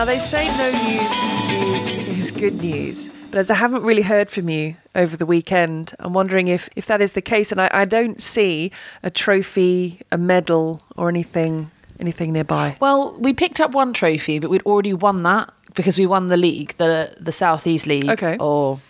[0.00, 4.30] Now, they say no news is, is good news, but as I haven't really heard
[4.30, 7.52] from you over the weekend, I'm wondering if, if that is the case.
[7.52, 8.72] And I, I don't see
[9.02, 12.78] a trophy, a medal, or anything anything nearby.
[12.80, 16.38] Well, we picked up one trophy, but we'd already won that because we won the
[16.38, 18.38] league, the the Southeast League, Okay.
[18.40, 18.80] or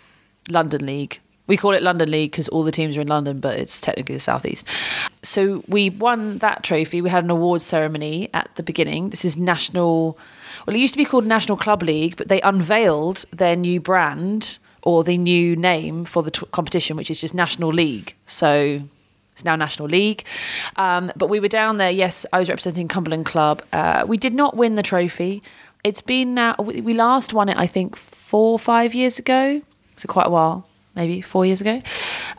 [0.49, 1.19] London League.
[1.45, 4.15] We call it London League because all the teams are in London, but it's technically
[4.15, 4.65] the Southeast.
[5.23, 7.01] So we won that trophy.
[7.01, 9.09] We had an awards ceremony at the beginning.
[9.09, 10.17] This is national.
[10.65, 14.59] Well, it used to be called National Club League, but they unveiled their new brand
[14.83, 18.15] or the new name for the t- competition, which is just National League.
[18.25, 18.81] So
[19.33, 20.25] it's now National League.
[20.75, 21.91] Um, but we were down there.
[21.91, 23.63] Yes, I was representing Cumberland Club.
[23.71, 25.41] Uh, we did not win the trophy.
[25.83, 26.55] It's been now.
[26.59, 29.61] We last won it, I think, four or five years ago.
[29.95, 31.81] So quite a while, maybe four years ago.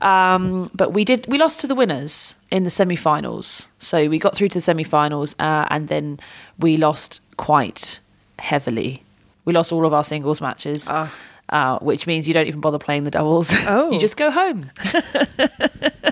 [0.01, 1.27] Um, but we did.
[1.29, 3.69] We lost to the winners in the semi-finals.
[3.79, 6.20] So we got through to the semi-finals, uh, and then
[6.59, 8.01] we lost quite
[8.38, 9.02] heavily.
[9.44, 10.86] We lost all of our singles matches.
[10.88, 11.12] Ah.
[11.48, 13.50] Uh, which means you don't even bother playing the doubles.
[13.66, 13.91] Oh.
[13.91, 14.70] you just go home.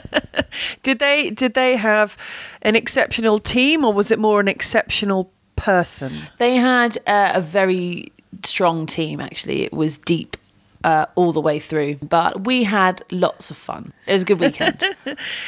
[0.83, 2.17] Did they did they have
[2.63, 6.13] an exceptional team, or was it more an exceptional person?
[6.39, 8.13] They had uh, a very
[8.45, 9.63] strong team, actually.
[9.63, 10.37] It was deep
[10.85, 13.93] uh, all the way through, but we had lots of fun.
[14.07, 14.83] It was a good weekend.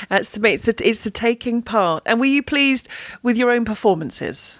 [0.08, 2.02] That's the it's the, it's the taking part.
[2.06, 2.88] And were you pleased
[3.22, 4.58] with your own performances?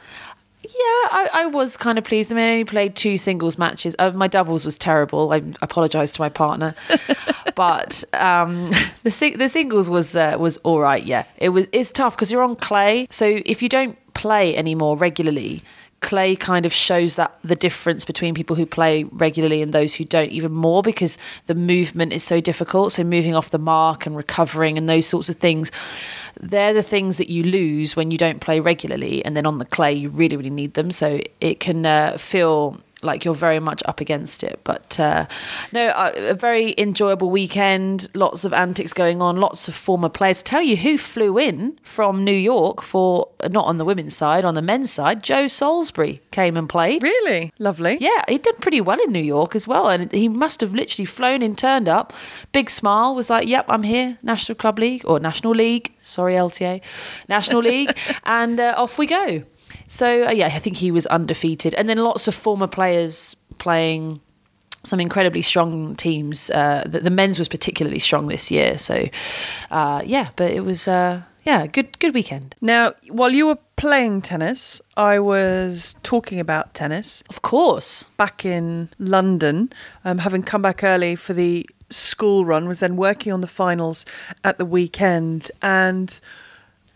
[0.65, 2.33] Yeah, I, I was kind of pleased.
[2.33, 3.97] I mean, I only played two singles matches.
[3.99, 5.33] Uh, my doubles was terrible.
[5.33, 6.75] I apologise to my partner,
[7.57, 8.71] but um,
[9.03, 11.03] the sing- the singles was uh, was all right.
[11.03, 11.67] Yeah, it was.
[11.73, 15.63] It's tough because you're on clay, so if you don't play anymore regularly.
[16.03, 20.05] Clay kind of shows that the difference between people who play regularly and those who
[20.05, 22.93] don't even more because the movement is so difficult.
[22.93, 25.71] So moving off the mark and recovering and those sorts of things,
[26.39, 29.25] they're the things that you lose when you don't play regularly.
[29.25, 30.91] And then on the clay, you really, really need them.
[30.91, 34.61] So it can uh, feel like you're very much up against it.
[34.65, 35.27] But uh,
[35.73, 38.09] no, uh, a very enjoyable weekend.
[38.15, 39.37] Lots of antics going on.
[39.39, 40.43] Lots of former players.
[40.43, 44.55] Tell you who flew in from New York for not on the women's side, on
[44.55, 45.23] the men's side.
[45.23, 47.03] Joe Salisbury came and played.
[47.03, 47.99] Really lovely.
[48.01, 51.07] Yeah, he did pretty well in New York as well, and he must have literally
[51.07, 52.13] flown in, turned up,
[52.53, 56.81] big smile, was like, "Yep, I'm here, National Club League or National League, sorry LTA,
[57.29, 59.43] National League," and uh, off we go.
[59.93, 64.23] So uh, yeah, I think he was undefeated, and then lots of former players playing
[64.85, 66.49] some incredibly strong teams.
[66.49, 69.07] Uh, the, the men's was particularly strong this year, so
[69.71, 72.55] uh, yeah, but it was uh, yeah, good good weekend.
[72.63, 77.23] Now, while you were playing tennis, I was talking about tennis.
[77.29, 79.75] Of course, back in London,
[80.07, 84.07] um, having come back early for the school run, was then working on the finals
[84.43, 86.19] at the weekend, and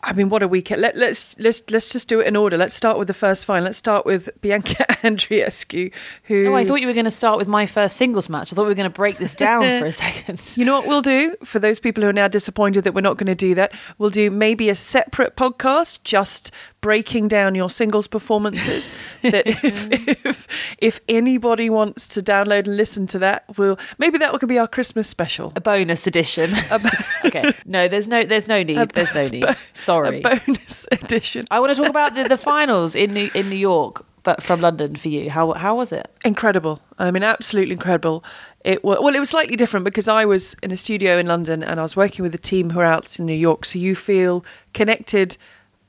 [0.06, 0.80] I mean, what a weekend!
[0.80, 2.56] Let, let's let's let's just do it in order.
[2.56, 3.64] Let's start with the first final.
[3.64, 5.92] Let's start with Bianca Andreescu,
[6.24, 8.52] who Oh, I thought you were going to start with my first singles match.
[8.52, 10.56] I thought we were going to break this down for a second.
[10.56, 13.16] You know what we'll do for those people who are now disappointed that we're not
[13.16, 13.72] going to do that?
[13.98, 16.52] We'll do maybe a separate podcast just
[16.86, 18.92] breaking down your singles performances.
[19.22, 24.32] that if, if if anybody wants to download and listen to that, we'll maybe that
[24.38, 25.52] could be our Christmas special.
[25.56, 26.48] A bonus edition.
[27.24, 27.52] okay.
[27.64, 28.90] No, there's no there's no need.
[28.90, 29.44] There's no need.
[29.72, 30.20] Sorry.
[30.20, 31.44] A bonus edition.
[31.50, 34.60] I want to talk about the, the finals in New, in New York, but from
[34.60, 35.28] London for you.
[35.28, 36.08] How how was it?
[36.24, 36.80] Incredible.
[37.00, 38.22] I mean, absolutely incredible.
[38.64, 41.64] It was, well, it was slightly different because I was in a studio in London
[41.64, 43.64] and I was working with a team who are out in New York.
[43.64, 45.36] So you feel connected,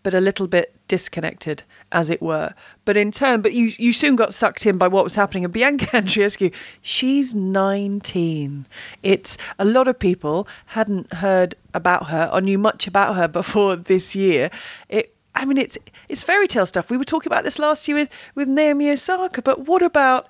[0.02, 2.53] but a little bit disconnected, as it were.
[2.86, 5.44] But in turn, but you, you soon got sucked in by what was happening.
[5.48, 8.66] And Bianca Andreescu, she's 19.
[9.03, 13.76] It's a lot of people hadn't heard about her or knew much about her before
[13.76, 14.50] this year.
[14.90, 15.78] It I mean, it's
[16.09, 16.90] it's fairy tale stuff.
[16.90, 20.30] We were talking about this last year with, with Naomi Osaka, but what about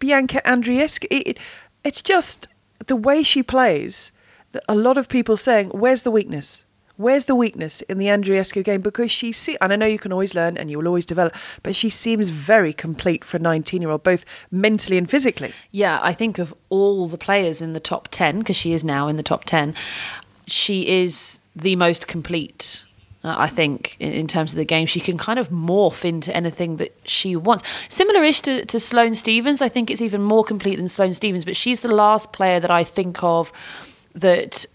[0.00, 1.06] Bianca Andreescu?
[1.12, 1.38] It, it,
[1.84, 2.48] it's just
[2.86, 4.10] the way she plays.
[4.68, 6.64] A lot of people saying, "Where's the weakness?
[6.98, 10.12] Where's the weakness in the Andreescu game?" Because she see, and I know you can
[10.12, 14.02] always learn and you will always develop, but she seems very complete for a 19-year-old,
[14.02, 15.52] both mentally and physically.
[15.70, 19.06] Yeah, I think of all the players in the top 10, because she is now
[19.06, 19.74] in the top 10,
[20.48, 22.84] she is the most complete.
[23.22, 26.78] uh, I think in, terms of the game, she can kind of morph into anything
[26.78, 27.64] that she wants.
[27.88, 29.62] Similar-ish to, to Sloane Stevens.
[29.62, 32.70] I think it's even more complete than Sloane Stevens, but she's the last player that
[32.70, 33.52] I think of
[34.14, 34.66] that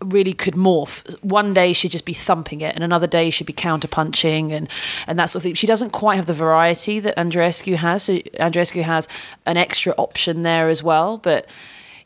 [0.00, 1.14] really could morph.
[1.22, 4.68] One day she'd just be thumping it, and another day she'd be counter punching and
[5.06, 5.54] and that sort of thing.
[5.54, 8.04] She doesn't quite have the variety that Andreescu has.
[8.04, 9.08] So Andreescu has
[9.46, 11.46] an extra option there as well, but.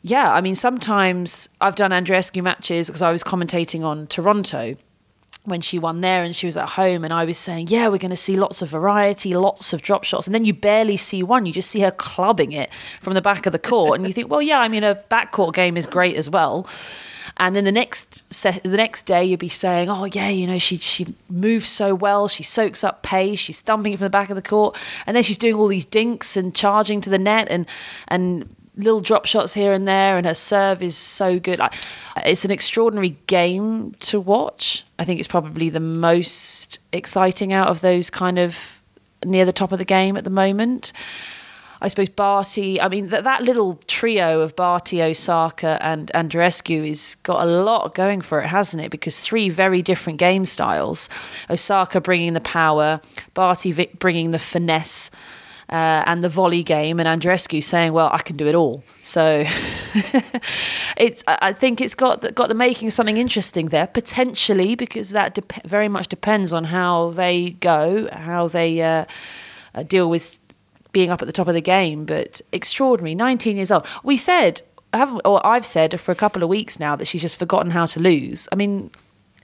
[0.05, 4.75] Yeah, I mean, sometimes I've done Andreescu matches because I was commentating on Toronto,
[5.45, 7.97] when she won there and she was at home and I was saying, yeah, we're
[7.97, 10.25] going to see lots of variety, lots of drop shots.
[10.25, 11.45] And then you barely see one.
[11.45, 12.69] You just see her clubbing it
[13.01, 13.99] from the back of the court.
[13.99, 16.67] and you think, well, yeah, I mean, a backcourt game is great as well.
[17.37, 20.59] And then the next set, the next day, you'd be saying, "Oh yeah, you know,
[20.59, 22.27] she she moves so well.
[22.27, 23.39] She soaks up pace.
[23.39, 24.77] She's thumping it from the back of the court,
[25.07, 27.65] and then she's doing all these dinks and charging to the net and
[28.07, 31.59] and little drop shots here and there, and her serve is so good.
[32.17, 34.83] It's an extraordinary game to watch.
[34.99, 38.81] I think it's probably the most exciting out of those kind of
[39.25, 40.93] near the top of the game at the moment.
[41.83, 42.79] I suppose Barty.
[42.79, 47.93] I mean, that, that little trio of Barty, Osaka, and Andreescu has got a lot
[47.93, 48.89] going for it, hasn't it?
[48.89, 51.09] Because three very different game styles.
[51.49, 53.01] Osaka bringing the power,
[53.33, 55.11] Barty bringing the finesse.
[55.69, 59.43] Uh, and the volley game, and Andreescu saying, "Well, I can do it all." So,
[60.97, 61.23] it's.
[61.25, 65.67] I think it's got got the making of something interesting there potentially because that de-
[65.67, 69.05] very much depends on how they go, how they uh,
[69.73, 70.37] uh deal with
[70.93, 73.15] being up at the top of the game, but extraordinary.
[73.15, 73.85] 19 years old.
[74.03, 74.61] We said,
[74.93, 77.87] haven't, or I've said for a couple of weeks now that she's just forgotten how
[77.87, 78.47] to lose.
[78.51, 78.91] I mean,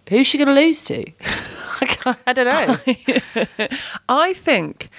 [0.07, 1.11] who's she going to lose to?
[2.25, 3.67] I don't know.
[4.09, 4.89] I think,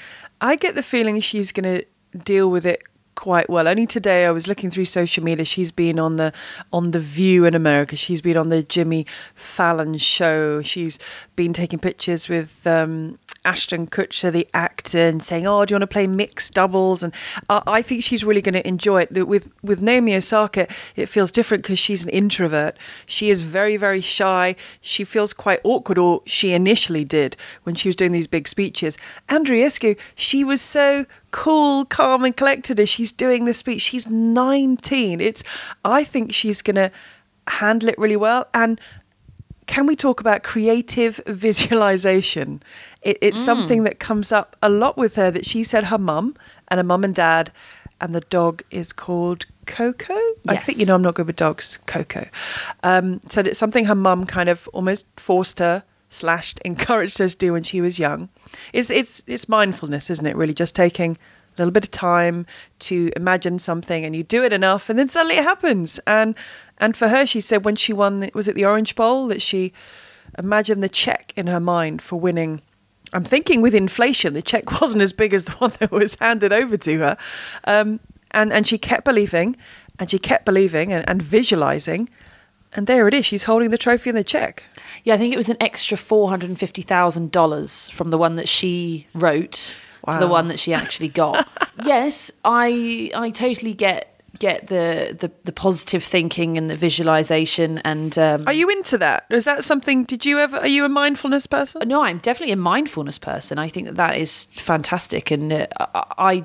[0.41, 2.82] I get the feeling she's going to deal with it
[3.14, 3.69] quite well.
[3.69, 5.44] Only today I was looking through social media.
[5.44, 6.32] She's been on the
[6.73, 7.94] on the View in America.
[7.94, 10.62] She's been on the Jimmy Fallon show.
[10.62, 10.99] She's
[11.37, 15.82] been taking pictures with um, Ashton Kutcher, the actor, and saying, "Oh, do you want
[15.82, 17.12] to play mixed doubles?" And
[17.48, 19.26] I think she's really going to enjoy it.
[19.26, 22.76] With with Naomi Osaka, it feels different because she's an introvert.
[23.06, 24.56] She is very very shy.
[24.81, 28.98] She feels quite awkward, or she initially did when she was doing these big speeches.
[29.28, 33.82] Andreescu, she was so cool, calm, and collected as she's doing the speech.
[33.82, 35.20] She's 19.
[35.20, 35.43] It's
[35.84, 36.90] I think she's going to
[37.48, 38.81] handle it really well and
[39.70, 42.61] can we talk about creative visualization?
[43.02, 43.44] It, it's mm.
[43.44, 46.34] something that comes up a lot with her that she said her mum
[46.67, 47.52] and her mum and dad,
[48.00, 50.14] and the dog is called Coco.
[50.14, 50.34] Yes.
[50.49, 51.78] I think, you know, I'm not good with dogs.
[51.87, 52.28] Coco.
[52.82, 57.37] Um, so it's something her mum kind of almost forced her slashed encouraged her to
[57.37, 58.28] do when she was young.
[58.72, 60.34] It's it's it's mindfulness, isn't it?
[60.34, 61.17] Really, just taking
[61.60, 62.46] little bit of time
[62.80, 65.98] to imagine something, and you do it enough, and then suddenly it happens.
[66.06, 66.34] And
[66.78, 69.72] and for her, she said when she won, was it the Orange Bowl that she
[70.38, 72.62] imagined the check in her mind for winning
[73.12, 76.52] I'm thinking with inflation, the check wasn't as big as the one that was handed
[76.52, 77.16] over to her.
[77.64, 79.56] Um, and, and she kept believing
[79.98, 82.08] and she kept believing and, and visualizing.
[82.72, 83.26] And there it is.
[83.26, 84.62] She's holding the trophy and the check.
[85.02, 90.14] Yeah, I think it was an extra $450,000 from the one that she wrote wow.
[90.14, 91.49] to the one that she actually got.
[91.85, 98.19] yes, I I totally get get the, the, the positive thinking and the visualization and
[98.19, 101.47] um, are you into that is that something did you ever are you a mindfulness
[101.47, 105.67] person no i'm definitely a mindfulness person i think that that is fantastic and uh,
[105.94, 106.44] I,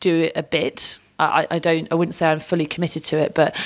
[0.00, 3.34] do it a bit I, I don't i wouldn't say i'm fully committed to it
[3.34, 3.56] but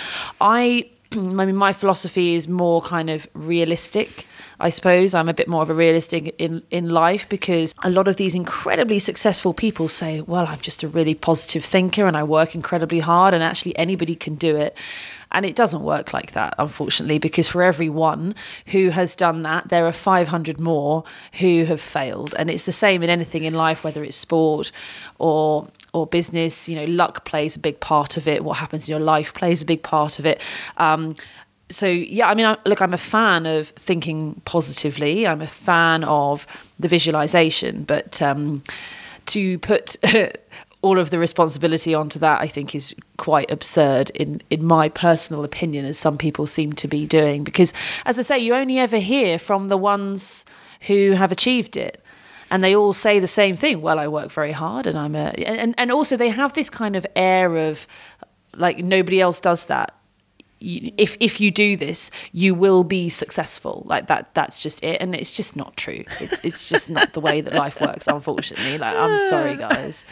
[0.41, 4.27] i I mean, my philosophy is more kind of realistic.
[4.61, 8.09] I suppose I'm a bit more of a realistic in in life because a lot
[8.09, 12.23] of these incredibly successful people say, "Well, I'm just a really positive thinker and I
[12.23, 14.77] work incredibly hard, and actually anybody can do it."
[15.33, 18.35] And it doesn't work like that, unfortunately, because for every one
[18.67, 21.05] who has done that, there are 500 more
[21.35, 22.35] who have failed.
[22.39, 24.73] And it's the same in anything in life, whether it's sport
[25.19, 26.69] or or business.
[26.69, 28.45] You know, luck plays a big part of it.
[28.45, 30.41] What happens in your life plays a big part of it.
[30.77, 31.15] Um,
[31.71, 35.27] so yeah, I mean, I, look, I'm a fan of thinking positively.
[35.27, 36.47] I'm a fan of
[36.79, 38.63] the visualization, but um,
[39.27, 39.97] to put
[40.83, 45.45] all of the responsibility onto that, I think, is quite absurd in in my personal
[45.45, 47.45] opinion, as some people seem to be doing.
[47.45, 47.73] Because,
[48.07, 50.45] as I say, you only ever hear from the ones
[50.83, 52.03] who have achieved it
[52.51, 53.81] and they all say the same thing.
[53.81, 56.97] Well, I work very hard, and I'm a and and also they have this kind
[56.97, 57.87] of air of
[58.57, 59.95] like nobody else does that.
[60.61, 63.83] If if you do this, you will be successful.
[63.87, 64.35] Like that.
[64.35, 66.05] That's just it, and it's just not true.
[66.21, 68.07] It's, it's just not the way that life works.
[68.07, 70.05] Unfortunately, like I'm sorry, guys.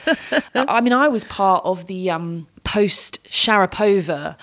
[0.54, 4.36] I mean, I was part of the um, post Sharapova.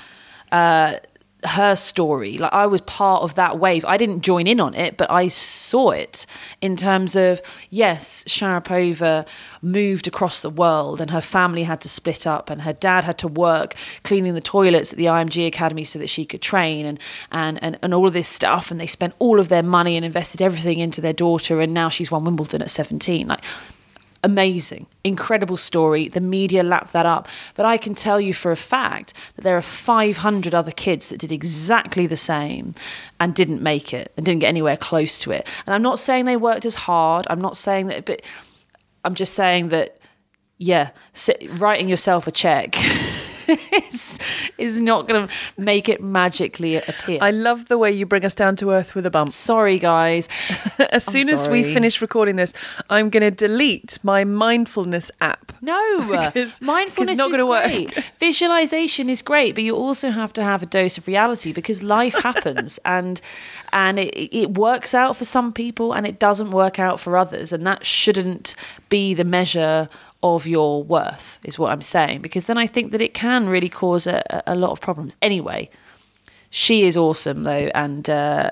[0.52, 0.98] Uh,
[1.46, 2.38] her story.
[2.38, 3.86] Like I was part of that wave.
[3.86, 6.26] I didn't join in on it, but I saw it
[6.62, 9.28] in terms of yes, Sharapova
[9.62, 13.18] moved across the world and her family had to split up and her dad had
[13.20, 17.00] to work cleaning the toilets at the IMG Academy so that she could train and
[17.32, 20.06] and and, and all of this stuff and they spent all of their money and
[20.06, 23.28] invested everything into their daughter and now she's won Wimbledon at 17.
[23.28, 23.44] Like
[24.26, 26.10] amazing, incredible story.
[26.10, 27.28] The media lapped that up.
[27.54, 31.20] But I can tell you for a fact that there are 500 other kids that
[31.20, 32.74] did exactly the same
[33.20, 35.48] and didn't make it and didn't get anywhere close to it.
[35.68, 37.28] And I'm not saying they worked as hard.
[37.30, 38.24] I'm not saying that, but
[39.04, 40.00] I'm just saying that,
[40.58, 40.90] yeah,
[41.52, 42.76] writing yourself a check.
[43.72, 44.20] is,
[44.58, 47.20] is not going to make it magically appear.
[47.22, 49.32] I love the way you bring us down to earth with a bump.
[49.34, 50.28] Sorry, guys.
[50.92, 52.54] as soon as we finish recording this,
[52.90, 55.54] I'm going to delete my mindfulness app.
[55.62, 56.02] No,
[56.34, 58.06] because, mindfulness is not going to work.
[58.20, 62.14] Visualization is great, but you also have to have a dose of reality because life
[62.22, 63.22] happens and
[63.74, 67.52] and it, it works out for some people and it doesn't work out for others,
[67.52, 68.56] and that shouldn't
[68.90, 69.90] be the measure
[70.34, 73.70] of your worth, is what I'm saying, because then I think that it can really
[73.70, 75.16] cause a, a lot of problems.
[75.22, 75.70] Anyway,
[76.50, 78.50] she is awesome though, and uh,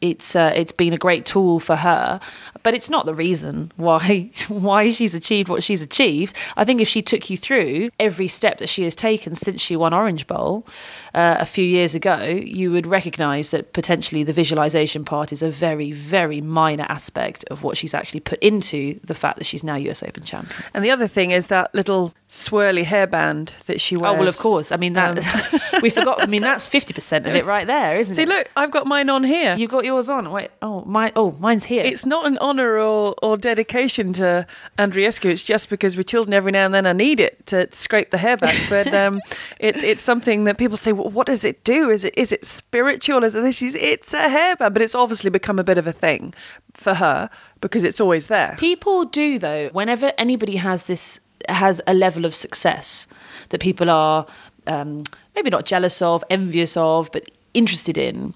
[0.00, 2.20] it's uh, it's been a great tool for her,
[2.62, 6.36] but it's not the reason why why she's achieved what she's achieved.
[6.56, 9.76] I think if she took you through every step that she has taken since she
[9.76, 10.66] won Orange Bowl
[11.14, 15.50] uh, a few years ago, you would recognise that potentially the visualization part is a
[15.50, 19.76] very very minor aspect of what she's actually put into the fact that she's now
[19.76, 20.64] US Open champion.
[20.72, 24.14] And the other thing is that little swirly hairband that she wears.
[24.14, 24.70] Oh well, of course.
[24.70, 25.60] I mean that um.
[25.82, 26.22] we forgot.
[26.22, 28.28] I mean that's fifty percent of it right there, isn't See, it?
[28.28, 29.56] See, look, I've got mine on here.
[29.56, 30.30] You've got yours on.
[30.30, 31.82] Wait, oh my, oh mine's here.
[31.84, 34.46] It's not an honour or, or dedication to
[34.78, 35.28] Andreescu.
[35.28, 38.18] It's just because we're children, every now and then I need it to scrape the
[38.18, 38.56] hair back.
[38.68, 39.20] But um,
[39.58, 41.90] it, it's something that people say, well, what does it do?
[41.90, 43.24] Is it is it spiritual?
[43.24, 43.60] Is it this?
[43.60, 46.32] It's a hairband, but it's obviously become a bit of a thing
[46.74, 47.28] for her
[47.60, 48.54] because it's always there.
[48.56, 49.68] People do though.
[49.72, 51.18] Whenever anybody has this
[51.48, 53.06] has a level of success
[53.50, 54.26] that people are
[54.66, 55.02] um,
[55.34, 58.34] maybe not jealous of, envious of, but interested in.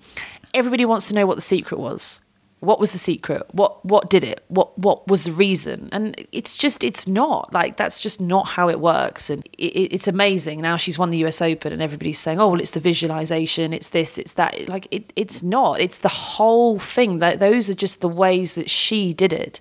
[0.53, 2.21] Everybody wants to know what the secret was.
[2.61, 3.43] What was the secret?
[3.53, 4.43] What what did it?
[4.49, 5.91] What what was the reason?
[5.93, 9.29] And it's just it's not like that's just not how it works.
[9.29, 10.63] And it, it's amazing.
[10.63, 11.43] Now she's won the U.S.
[11.43, 15.13] Open, and everybody's saying, "Oh, well, it's the visualization, it's this, it's that." Like it,
[15.15, 15.79] it's not.
[15.79, 17.19] It's the whole thing.
[17.19, 19.61] That those are just the ways that she did it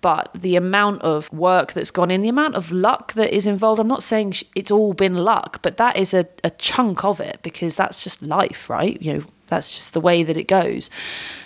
[0.00, 3.80] but the amount of work that's gone in, the amount of luck that is involved,
[3.80, 7.40] I'm not saying it's all been luck, but that is a, a chunk of it
[7.42, 9.00] because that's just life, right?
[9.02, 10.88] You know, that's just the way that it goes.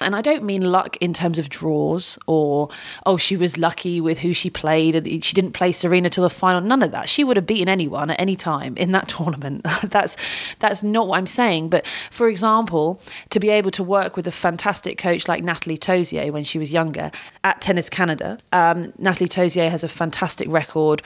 [0.00, 2.68] And I don't mean luck in terms of draws or,
[3.04, 4.94] oh, she was lucky with who she played
[5.24, 6.60] she didn't play Serena till the final.
[6.60, 7.08] None of that.
[7.08, 9.66] She would have beaten anyone at any time in that tournament.
[9.84, 10.16] that's
[10.58, 11.68] that's not what I'm saying.
[11.68, 16.32] But for example, to be able to work with a fantastic coach like Nathalie Tauziat
[16.32, 17.10] when she was younger
[17.42, 21.02] at Tennis Canada, um, Nathalie Tauziat has a fantastic record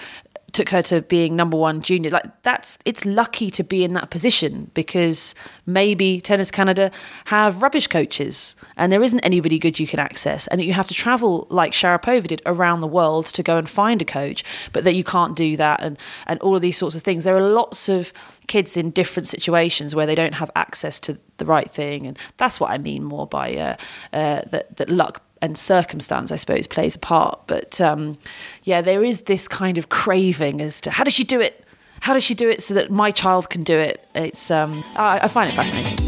[0.53, 2.11] took her to being number one junior.
[2.11, 5.35] Like that's it's lucky to be in that position because
[5.67, 6.91] maybe Tennis Canada
[7.27, 10.89] have rubbish coaches and there isn't anybody good you can access, and that you have
[10.89, 14.85] to travel like Sharapova did around the world to go and find a coach, but
[14.85, 17.25] that you can't do that, and and all of these sorts of things.
[17.25, 18.13] There are lots of
[18.47, 22.59] kids in different situations where they don't have access to the right thing, and that's
[22.59, 23.77] what I mean more by uh,
[24.13, 27.41] uh, that that luck and circumstance, I suppose, plays a part.
[27.47, 28.19] But um,
[28.65, 31.65] yeah, there is this kind of craving as to how does she do it?
[32.01, 34.07] How does she do it so that my child can do it?
[34.15, 35.99] It's um, I, I find it fascinating.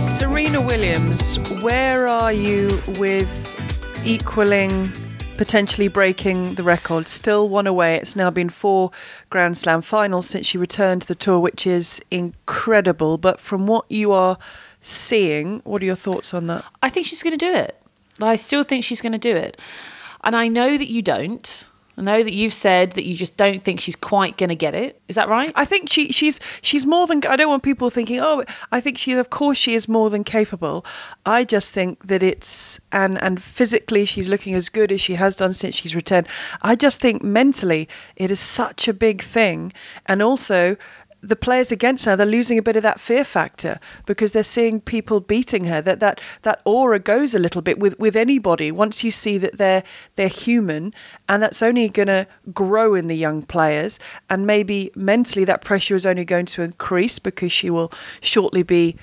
[0.00, 3.46] Serena Williams, where are you with
[4.04, 4.90] equaling
[5.40, 7.08] potentially breaking the record.
[7.08, 7.96] Still one away.
[7.96, 8.90] It's now been four
[9.30, 13.16] Grand Slam finals since she returned to the tour, which is incredible.
[13.16, 14.36] But from what you are
[14.82, 16.62] seeing, what are your thoughts on that?
[16.82, 17.80] I think she's going to do it.
[18.20, 19.58] I still think she's going to do it.
[20.22, 21.66] And I know that you don't.
[21.96, 24.74] I know that you've said that you just don't think she's quite going to get
[24.74, 25.00] it.
[25.08, 25.52] Is that right?
[25.54, 27.20] I think she she's she's more than.
[27.28, 29.12] I don't want people thinking, oh, I think she.
[29.12, 30.84] Of course, she is more than capable.
[31.26, 35.36] I just think that it's and and physically she's looking as good as she has
[35.36, 36.26] done since she's returned.
[36.62, 39.72] I just think mentally it is such a big thing,
[40.06, 40.76] and also
[41.22, 44.80] the players against her, they're losing a bit of that fear factor because they're seeing
[44.80, 45.82] people beating her.
[45.82, 49.58] That that that aura goes a little bit with, with anybody once you see that
[49.58, 49.82] they're
[50.16, 50.92] they're human,
[51.28, 53.98] and that's only going to grow in the young players.
[54.28, 58.96] And maybe mentally, that pressure is only going to increase because she will shortly be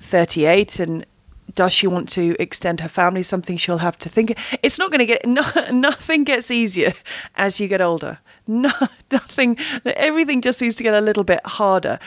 [0.00, 1.06] 38 and
[1.54, 3.22] does she want to extend her family?
[3.22, 4.36] Something she'll have to think.
[4.62, 6.92] It's not going to get no, nothing gets easier
[7.36, 8.18] as you get older.
[8.46, 8.72] No,
[9.12, 9.58] nothing.
[9.84, 12.00] Everything just seems to get a little bit harder.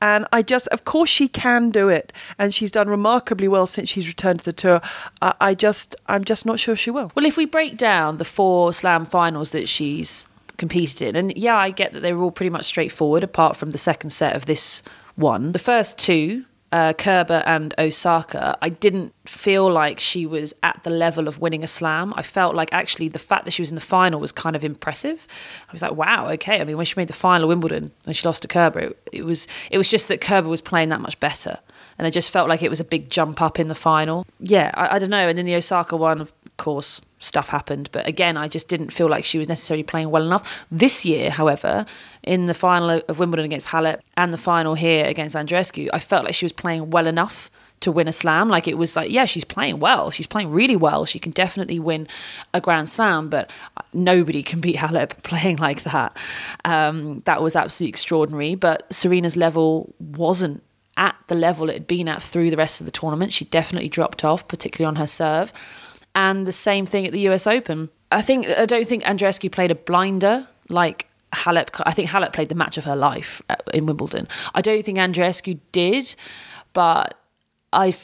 [0.00, 3.90] And I just, of course, she can do it, and she's done remarkably well since
[3.90, 4.80] she's returned to the tour.
[5.20, 7.12] I, I just, I'm just not sure she will.
[7.14, 10.26] Well, if we break down the four Slam finals that she's
[10.56, 13.72] competed in, and yeah, I get that they were all pretty much straightforward, apart from
[13.72, 14.82] the second set of this
[15.16, 15.52] one.
[15.52, 20.90] The first two uh, Kerber and Osaka, I didn't feel like she was at the
[20.90, 22.14] level of winning a slam.
[22.16, 24.62] I felt like actually the fact that she was in the final was kind of
[24.62, 25.26] impressive.
[25.68, 26.60] I was like, wow, okay.
[26.60, 28.98] I mean, when she made the final of Wimbledon and she lost to Kerber, it,
[29.12, 31.58] it was it was just that Kerber was playing that much better,
[31.98, 34.24] and I just felt like it was a big jump up in the final.
[34.38, 35.28] Yeah, I, I don't know.
[35.28, 37.88] And then the Osaka one, of course, stuff happened.
[37.92, 40.66] But again, I just didn't feel like she was necessarily playing well enough.
[40.70, 41.86] This year, however,
[42.22, 46.24] in the final of Wimbledon against Halep and the final here against Andreescu, I felt
[46.24, 47.50] like she was playing well enough
[47.80, 48.48] to win a slam.
[48.48, 50.10] Like it was like, yeah, she's playing well.
[50.10, 51.04] She's playing really well.
[51.04, 52.08] She can definitely win
[52.52, 53.50] a Grand Slam, but
[53.92, 56.16] nobody can beat Halep playing like that.
[56.64, 58.54] Um, that was absolutely extraordinary.
[58.54, 60.62] But Serena's level wasn't
[60.96, 63.32] at the level it had been at through the rest of the tournament.
[63.32, 65.52] She definitely dropped off, particularly on her serve.
[66.14, 67.90] And the same thing at the US Open.
[68.12, 71.80] I think I don't think Andreescu played a blinder like Halep.
[71.86, 73.40] I think Halep played the match of her life
[73.72, 74.26] in Wimbledon.
[74.54, 76.14] I don't think Andreescu did,
[76.72, 77.16] but
[77.72, 77.94] I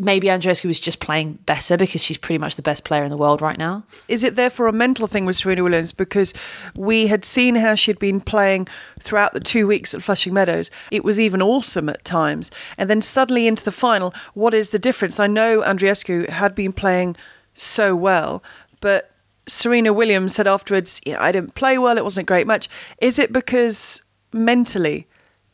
[0.00, 3.16] maybe Andreescu was just playing better because she's pretty much the best player in the
[3.16, 3.84] world right now.
[4.08, 6.34] Is it therefore a mental thing with Serena Williams because
[6.76, 8.66] we had seen how she'd been playing
[8.98, 10.70] throughout the two weeks at Flushing Meadows?
[10.90, 14.78] It was even awesome at times, and then suddenly into the final, what is the
[14.78, 15.20] difference?
[15.20, 17.16] I know Andreescu had been playing
[17.54, 18.42] so well.
[18.80, 19.10] But
[19.46, 22.68] Serena Williams said afterwards, know, I didn't play well, it wasn't a great match.
[22.98, 25.06] Is it because mentally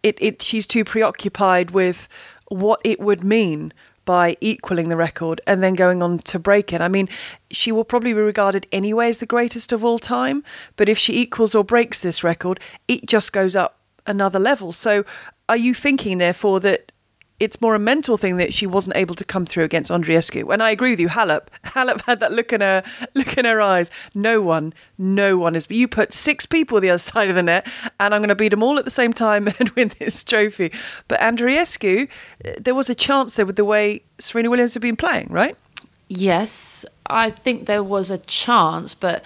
[0.02, 2.08] it, it she's too preoccupied with
[2.48, 3.72] what it would mean
[4.04, 6.80] by equaling the record and then going on to break it.
[6.80, 7.08] I mean,
[7.50, 10.42] she will probably be regarded anyway as the greatest of all time,
[10.76, 14.72] but if she equals or breaks this record, it just goes up another level.
[14.72, 15.04] So
[15.48, 16.89] are you thinking therefore that
[17.40, 20.52] it's more a mental thing that she wasn't able to come through against Andreescu.
[20.52, 21.46] And I agree with you, Halep.
[21.64, 23.90] Halep had that look in her look in her eyes.
[24.14, 25.66] No one, no one is.
[25.70, 27.66] You put six people the other side of the net,
[27.98, 30.70] and I'm going to beat them all at the same time and win this trophy.
[31.08, 32.08] But Andreescu,
[32.44, 35.56] eh, there was a chance there with the way Serena Williams had been playing, right?
[36.08, 39.24] Yes, I think there was a chance, but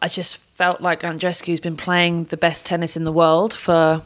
[0.00, 4.02] I just felt like Andreescu's been playing the best tennis in the world for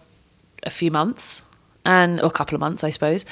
[0.64, 1.45] a few months
[1.88, 3.25] and or a couple of months, I suppose.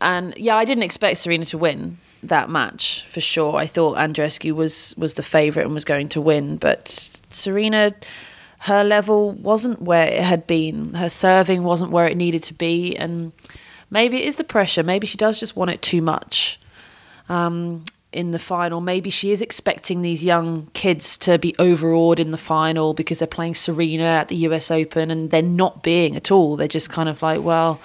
[0.00, 3.56] And yeah, I didn't expect Serena to win that match for sure.
[3.56, 6.88] I thought Andreescu was was the favourite and was going to win, but
[7.30, 7.94] Serena,
[8.60, 10.94] her level wasn't where it had been.
[10.94, 13.32] Her serving wasn't where it needed to be, and
[13.90, 14.82] maybe it is the pressure.
[14.82, 16.60] Maybe she does just want it too much.
[17.30, 18.80] Um, in the final.
[18.80, 23.28] Maybe she is expecting these young kids to be overawed in the final because they're
[23.28, 26.56] playing Serena at the US Open and they're not being at all.
[26.56, 27.80] They're just kind of like, well,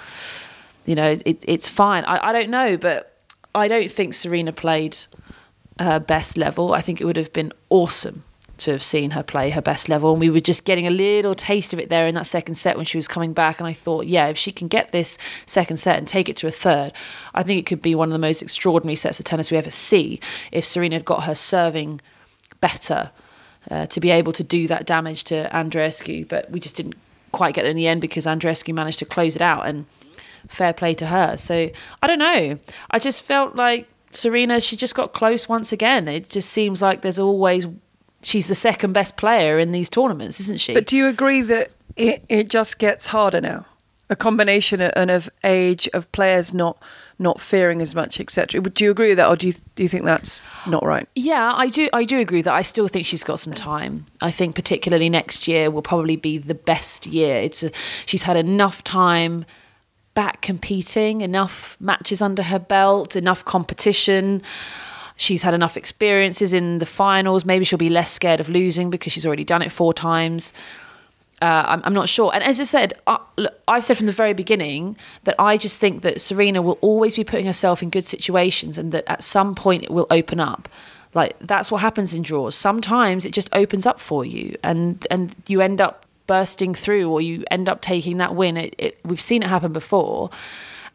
[0.85, 2.03] you know, it, it's fine.
[2.05, 3.17] I, I don't know, but
[3.53, 4.97] I don't think Serena played
[5.79, 6.73] her best level.
[6.73, 8.23] I think it would have been awesome
[8.57, 10.11] to have seen her play her best level.
[10.11, 12.77] And we were just getting a little taste of it there in that second set
[12.77, 13.59] when she was coming back.
[13.59, 16.47] And I thought, yeah, if she can get this second set and take it to
[16.47, 16.93] a third,
[17.33, 19.71] I think it could be one of the most extraordinary sets of tennis we ever
[19.71, 20.19] see
[20.51, 22.01] if Serena had got her serving
[22.61, 23.11] better
[23.69, 26.27] uh, to be able to do that damage to Andreescu.
[26.27, 26.95] But we just didn't
[27.31, 29.65] quite get there in the end because Andreescu managed to close it out.
[29.67, 29.85] And
[30.47, 31.37] fair play to her.
[31.37, 31.69] So
[32.01, 32.57] I don't know.
[32.91, 36.07] I just felt like Serena, she just got close once again.
[36.07, 37.67] It just seems like there's always
[38.25, 40.73] she's the second best player in these tournaments, isn't she?
[40.73, 43.65] But do you agree that it, it just gets harder now?
[44.09, 46.81] A combination of, of age of players not
[47.17, 48.61] not fearing as much, etc.
[48.61, 51.07] Do you agree with that, or do you do you think that's not right?
[51.15, 51.89] Yeah, I do.
[51.91, 52.53] I do agree with that.
[52.53, 54.05] I still think she's got some time.
[54.21, 57.37] I think particularly next year will probably be the best year.
[57.37, 57.71] It's a,
[58.05, 59.45] she's had enough time
[60.13, 64.43] back competing, enough matches under her belt, enough competition
[65.15, 67.45] she's had enough experiences in the finals.
[67.45, 70.53] Maybe she'll be less scared of losing because she's already done it four times.
[71.41, 72.33] Uh, I'm, I'm, not sure.
[72.33, 73.19] And as I said, I,
[73.67, 77.25] I've said from the very beginning that I just think that Serena will always be
[77.25, 80.69] putting herself in good situations and that at some point it will open up.
[81.13, 82.55] Like that's what happens in draws.
[82.55, 87.21] Sometimes it just opens up for you and, and you end up bursting through or
[87.21, 88.55] you end up taking that win.
[88.55, 90.29] It, it, we've seen it happen before.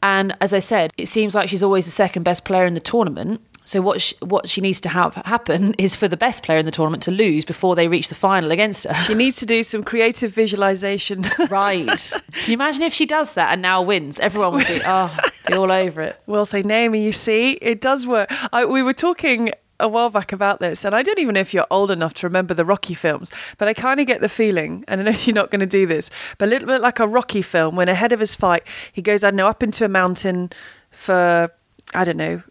[0.02, 2.80] And as I said, it seems like she's always the second best player in the
[2.80, 3.42] tournament.
[3.70, 6.66] So what she, what she needs to have happen is for the best player in
[6.66, 8.94] the tournament to lose before they reach the final against her.
[9.04, 11.24] She needs to do some creative visualization.
[11.50, 11.86] right.
[11.86, 14.18] Can you imagine if she does that and now wins?
[14.18, 16.20] Everyone would be oh, be all over it.
[16.26, 18.28] We'll say, Naomi, you see, it does work.
[18.52, 21.54] I, we were talking a while back about this, and I don't even know if
[21.54, 24.84] you're old enough to remember the Rocky films, but I kind of get the feeling,
[24.88, 27.06] and I know you're not going to do this, but a little bit like a
[27.06, 29.88] Rocky film when ahead of his fight, he goes, I don't know, up into a
[29.88, 30.50] mountain
[30.90, 31.52] for,
[31.94, 32.42] I don't know,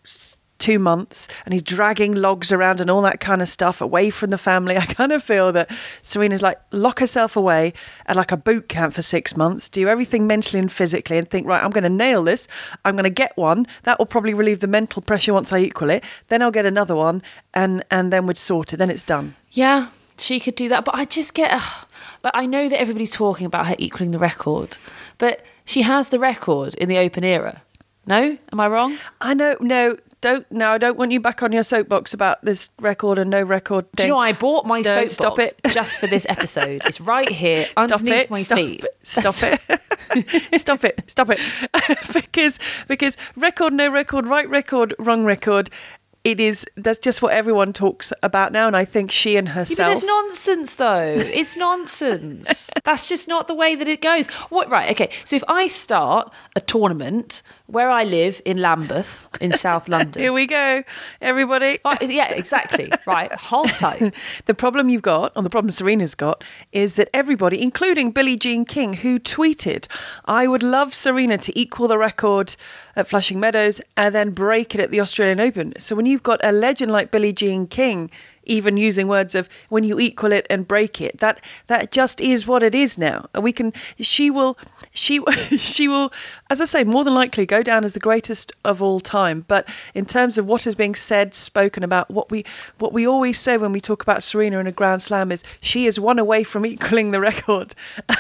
[0.60, 4.30] two months and he's dragging logs around and all that kind of stuff away from
[4.30, 4.78] the family.
[4.78, 7.74] I kind of feel that Serena's like lock herself away
[8.06, 11.48] at like a boot camp for six months, do everything mentally and physically, and think,
[11.48, 12.48] right, I'm going to nail this.
[12.86, 13.66] I'm going to get one.
[13.84, 16.04] That will probably relieve the mental pressure once I equal it.
[16.28, 18.78] Then I'll get another one, and and then we'd sort it.
[18.78, 19.36] Then it's done.
[19.52, 21.52] Yeah, she could do that, but I just get.
[21.52, 21.86] Uh,
[22.24, 24.78] like I know that everybody's talking about her equaling the record,
[25.18, 27.62] but she has the record in the open era.
[28.06, 28.98] No, am I wrong?
[29.22, 29.56] I know.
[29.62, 30.50] No, don't.
[30.52, 30.74] now.
[30.74, 34.02] I don't want you back on your soapbox about this record and no record Do
[34.04, 34.08] thing.
[34.08, 35.54] you know I bought my No, soapbox stop it.
[35.72, 36.82] just for this episode?
[36.86, 38.32] It's right here Stop underneath it!
[38.32, 38.84] my stop feet.
[38.84, 38.92] it!
[39.04, 40.56] Stop it!
[40.60, 41.04] stop it!
[41.10, 41.40] Stop it!
[42.14, 45.70] because because record, no record, right record, wrong record.
[46.26, 46.66] It is.
[46.76, 49.94] That's just what everyone talks about now, and I think she and Yeah, but herself.
[49.94, 51.16] it's nonsense, though.
[51.18, 52.70] It's nonsense.
[52.84, 54.28] That's just not the way that it goes.
[54.50, 54.70] What?
[54.70, 54.92] Right?
[54.92, 55.10] Okay.
[55.24, 60.34] So if I start a tournament where I live in Lambeth in South London, Here
[60.34, 60.84] we go,
[61.22, 61.80] everybody.
[61.86, 62.92] Right, yeah, exactly.
[63.06, 64.14] Right, hold tight.
[64.46, 68.66] The problem you've got, or the problem Serena's got, is that everybody, including Billie Jean
[68.66, 69.88] King, who tweeted,
[70.26, 72.56] I would love Serena to equal the record
[72.96, 75.74] at Flushing Meadows and then break it at the Australian Open.
[75.78, 78.10] So when you've got a legend like Billie Jean King,
[78.50, 82.48] even using words of when you equal it and break it, that that just is
[82.48, 83.30] what it is now.
[83.34, 84.58] And we can she will
[85.00, 85.22] she
[85.58, 86.12] she will,
[86.50, 89.46] as I say, more than likely go down as the greatest of all time.
[89.48, 92.44] But in terms of what is being said, spoken about, what we
[92.78, 95.86] what we always say when we talk about Serena in a Grand Slam is she
[95.86, 97.76] is one away from equaling the record,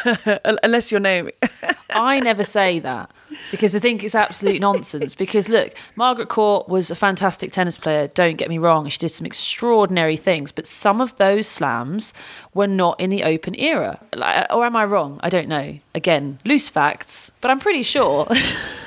[0.63, 1.33] unless you're naming.
[1.89, 3.11] I never say that
[3.51, 5.15] because I think it's absolute nonsense.
[5.15, 8.87] Because look, Margaret Court was a fantastic tennis player, don't get me wrong.
[8.87, 12.13] She did some extraordinary things, but some of those slams
[12.59, 13.97] were not in the open era.
[14.13, 15.17] Like, uh, or am I wrong?
[15.23, 15.79] I don't know.
[15.95, 18.27] Again, loose facts, but I'm pretty sure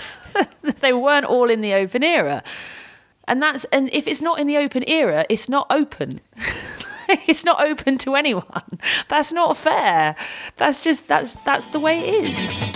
[0.80, 2.44] they weren't all in the open era.
[3.26, 6.20] And that's and if it's not in the open era, it's not open.
[7.08, 8.78] it's not open to anyone.
[9.08, 10.16] That's not fair.
[10.58, 12.71] That's just that's that's the way it is.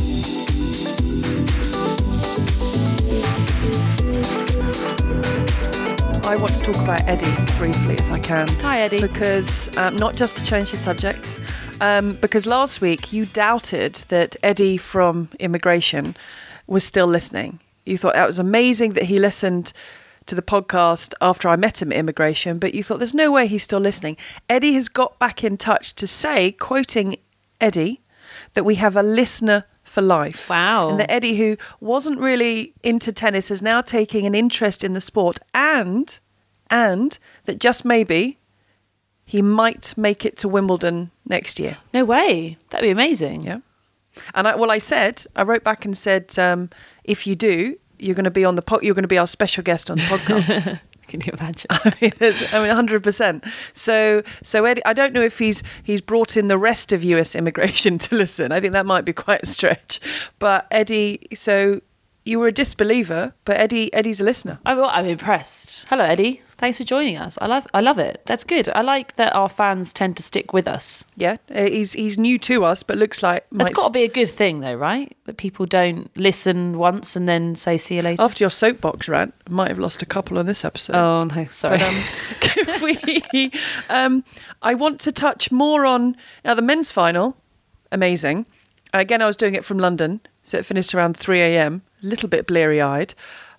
[6.37, 8.47] I want to talk about Eddie briefly, if I can.
[8.61, 9.01] Hi, Eddie.
[9.01, 11.41] Because um, not just to change the subject,
[11.81, 16.15] um, because last week you doubted that Eddie from Immigration
[16.67, 17.59] was still listening.
[17.87, 19.73] You thought that was amazing that he listened
[20.27, 23.47] to the podcast after I met him at Immigration, but you thought there's no way
[23.47, 24.19] he's still listening.
[24.51, 27.17] Eddie has got back in touch to say, quoting
[27.63, 28.03] Eddie,
[28.53, 30.51] that we have a listener for life.
[30.51, 30.91] Wow.
[30.91, 35.01] And that Eddie, who wasn't really into tennis, is now taking an interest in the
[35.01, 36.19] sport, and
[36.71, 38.39] and that just maybe
[39.25, 41.79] he might make it to Wimbledon next year.
[41.93, 42.57] No way.
[42.71, 43.43] That'd be amazing.
[43.43, 43.59] Yeah.
[44.35, 46.71] And I, well, I said, I wrote back and said, um,
[47.05, 49.27] if you do, you're going to be on the po- you're going to be our
[49.27, 50.81] special guest on the podcast.
[51.07, 51.67] Can you imagine?
[51.71, 53.45] I mean, I mean, hundred percent.
[53.73, 57.35] So, so Eddie, I don't know if he's he's brought in the rest of U.S.
[57.35, 58.53] immigration to listen.
[58.53, 60.01] I think that might be quite a stretch.
[60.39, 61.81] But Eddie, so
[62.27, 64.59] you were a disbeliever, but Eddie, Eddie's a listener.
[64.67, 65.87] I'm, I'm impressed.
[65.89, 66.43] Hello, Eddie.
[66.59, 67.37] Thanks for joining us.
[67.41, 68.23] I love I love it.
[68.25, 68.71] That's good.
[68.71, 71.05] I like that our fans tend to stick with us.
[71.15, 74.05] Yeah, uh, he's he's new to us, but looks like That's might- got to be
[74.05, 75.15] a good thing, though, right?
[75.27, 78.23] That people don't listen once and then say see you later.
[78.23, 79.35] after your soapbox rant.
[79.51, 80.97] Might have lost a couple on this episode.
[80.97, 81.79] Oh no, sorry.
[81.79, 82.83] But um,
[83.33, 83.53] we,
[83.91, 84.25] um,
[84.63, 87.37] I want to touch more on now the men's final.
[87.93, 88.47] Amazing.
[88.95, 91.83] Again, I was doing it from London, so it finished around three a.m.
[92.07, 93.15] Little bit bleary eyed.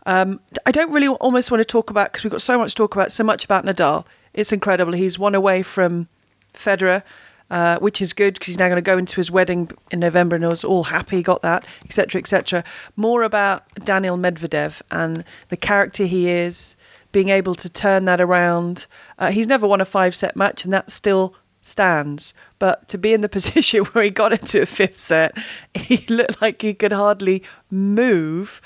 [0.06, 2.76] Um, I don't really almost want to talk about because we've got so much to
[2.76, 3.12] talk about.
[3.12, 4.06] So much about Nadal.
[4.34, 4.94] It's incredible.
[4.94, 6.08] He's one away from
[6.54, 7.04] Federer.
[7.50, 10.36] Uh, which is good because he's now going to go into his wedding in November
[10.36, 12.62] and he was all happy, got that, etc., etc.
[12.98, 16.76] More about Daniel Medvedev and the character he is,
[17.14, 18.86] being able to turn that around.
[19.18, 21.36] Uh, he's never won a five set match, and that's still
[21.68, 22.34] stands.
[22.60, 25.38] But to be in the position where he got into a fifth set,
[25.74, 28.62] he looked like he could hardly move.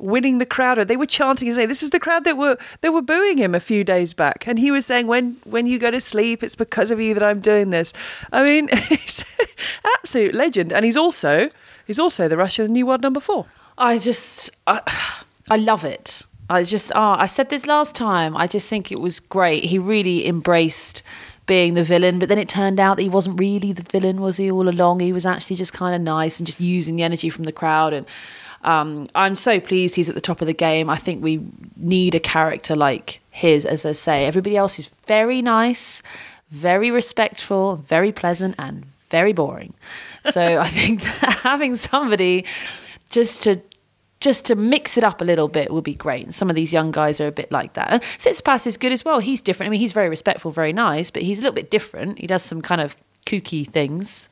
[0.00, 1.68] Winning the crowd, they were chanting his name.
[1.68, 4.56] This is the crowd that were they were booing him a few days back, and
[4.56, 7.40] he was saying, "When when you go to sleep, it's because of you that I'm
[7.40, 7.92] doing this."
[8.32, 11.50] I mean, he's an absolute legend, and he's also
[11.84, 13.46] he's also the Russian new world number four.
[13.78, 14.80] I just, I,
[15.48, 16.24] I love it.
[16.50, 18.36] I just, oh, I said this last time.
[18.36, 19.64] I just think it was great.
[19.64, 21.02] He really embraced
[21.48, 24.36] being the villain, but then it turned out that he wasn't really the villain, was
[24.36, 25.00] he, all along?
[25.00, 27.92] He was actually just kind of nice and just using the energy from the crowd.
[27.92, 28.06] And
[28.62, 30.88] um, I'm so pleased he's at the top of the game.
[30.88, 31.44] I think we
[31.76, 34.26] need a character like his, as I say.
[34.26, 36.02] Everybody else is very nice,
[36.50, 39.74] very respectful, very pleasant, and very boring.
[40.30, 41.02] So I think
[41.42, 42.44] having somebody
[43.10, 43.60] just to
[44.20, 46.24] just to mix it up a little bit would be great.
[46.24, 47.88] And some of these young guys are a bit like that.
[47.90, 49.20] And Tsitsipas is good as well.
[49.20, 49.68] He's different.
[49.68, 52.18] I mean, he's very respectful, very nice, but he's a little bit different.
[52.18, 54.28] He does some kind of kooky things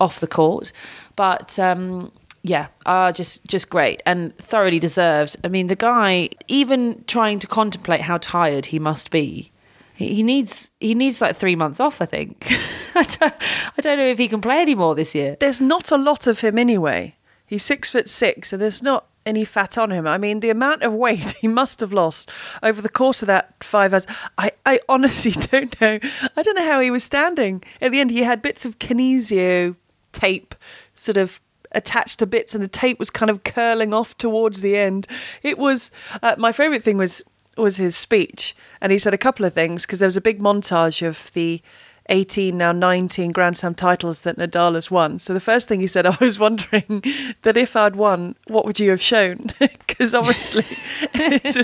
[0.00, 0.72] off the court.
[1.16, 2.10] But um,
[2.42, 5.36] yeah, uh, just just great and thoroughly deserved.
[5.44, 9.52] I mean, the guy, even trying to contemplate how tired he must be,
[9.94, 12.00] he, he needs he needs like three months off.
[12.00, 12.46] I think.
[12.94, 13.34] I, don't,
[13.76, 15.36] I don't know if he can play anymore this year.
[15.38, 17.14] There's not a lot of him anyway.
[17.48, 20.06] He's six foot six, and there's not any fat on him.
[20.06, 22.30] I mean, the amount of weight he must have lost
[22.62, 24.06] over the course of that five hours,
[24.36, 25.98] I, I honestly don't know.
[26.36, 27.62] I don't know how he was standing.
[27.80, 29.76] At the end, he had bits of kinesio
[30.12, 30.54] tape
[30.94, 31.40] sort of
[31.72, 35.06] attached to bits, and the tape was kind of curling off towards the end.
[35.42, 35.90] It was
[36.22, 37.22] uh, my favourite thing was
[37.56, 40.40] was his speech, and he said a couple of things because there was a big
[40.40, 41.60] montage of the
[42.08, 45.18] 18, now 19 Grand Slam titles that Nadal has won.
[45.18, 47.02] So the first thing he said, I was wondering
[47.42, 49.50] that if I'd won, what would you have shown?
[49.88, 50.62] Because obviously
[51.14, 51.56] this,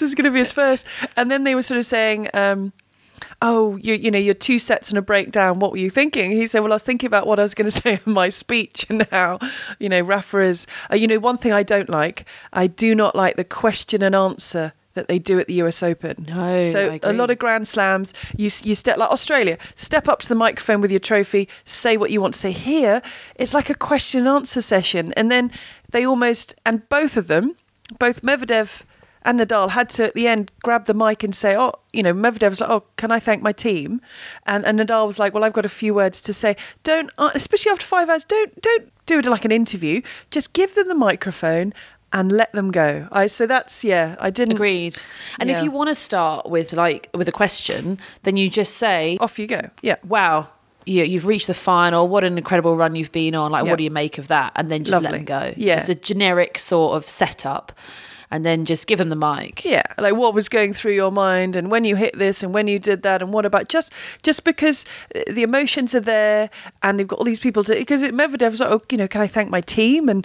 [0.00, 0.86] was, going to be his first.
[1.16, 2.72] And then they were sort of saying, um,
[3.42, 5.58] oh, you, you know, you're two sets and a breakdown.
[5.58, 6.30] What were you thinking?
[6.30, 8.28] He said, well, I was thinking about what I was going to say in my
[8.28, 9.40] speech and how,
[9.80, 13.16] you know, Rafa is, uh, you know, one thing I don't like, I do not
[13.16, 16.26] like the question and answer that they do at the US Open.
[16.28, 20.28] No, so a lot of Grand Slams, you you step like Australia, step up to
[20.28, 22.52] the microphone with your trophy, say what you want to say.
[22.52, 23.02] Here,
[23.36, 25.50] it's like a question and answer session, and then
[25.90, 27.54] they almost and both of them,
[27.98, 28.82] both Medvedev
[29.24, 32.12] and Nadal had to at the end grab the mic and say, "Oh, you know,
[32.12, 34.00] Medvedev was like, oh, can I thank my team?"
[34.46, 36.56] And and Nadal was like, "Well, I've got a few words to say.
[36.82, 40.02] Don't, uh, especially after five hours, don't don't do it like an interview.
[40.30, 41.72] Just give them the microphone."
[42.16, 43.08] And let them go.
[43.10, 44.14] I so that's yeah.
[44.20, 44.96] I didn't Agreed.
[45.40, 45.56] And Yeah.
[45.58, 49.36] if you want to start with like with a question, then you just say, off
[49.38, 49.62] you go.
[49.82, 49.96] Yeah.
[50.06, 50.46] "Wow,
[50.86, 52.06] you, you've reached the final.
[52.08, 53.50] What an incredible run you've been on.
[53.50, 53.70] Like, Yeah.
[53.70, 55.52] what do you make of that?" And then just let them go.
[55.56, 55.74] Yeah.
[55.74, 57.72] just a generic sort of setup,
[58.30, 59.64] and then just give them the mic.
[59.64, 62.68] Yeah, like what was going through your mind, and when you hit this, and when
[62.68, 64.84] you did that, and what about just just because
[65.16, 66.48] uh, the emotions are there,
[66.82, 69.20] and they've got all these people to because Medvedev was like, oh, you know, can
[69.20, 70.24] I thank my team, and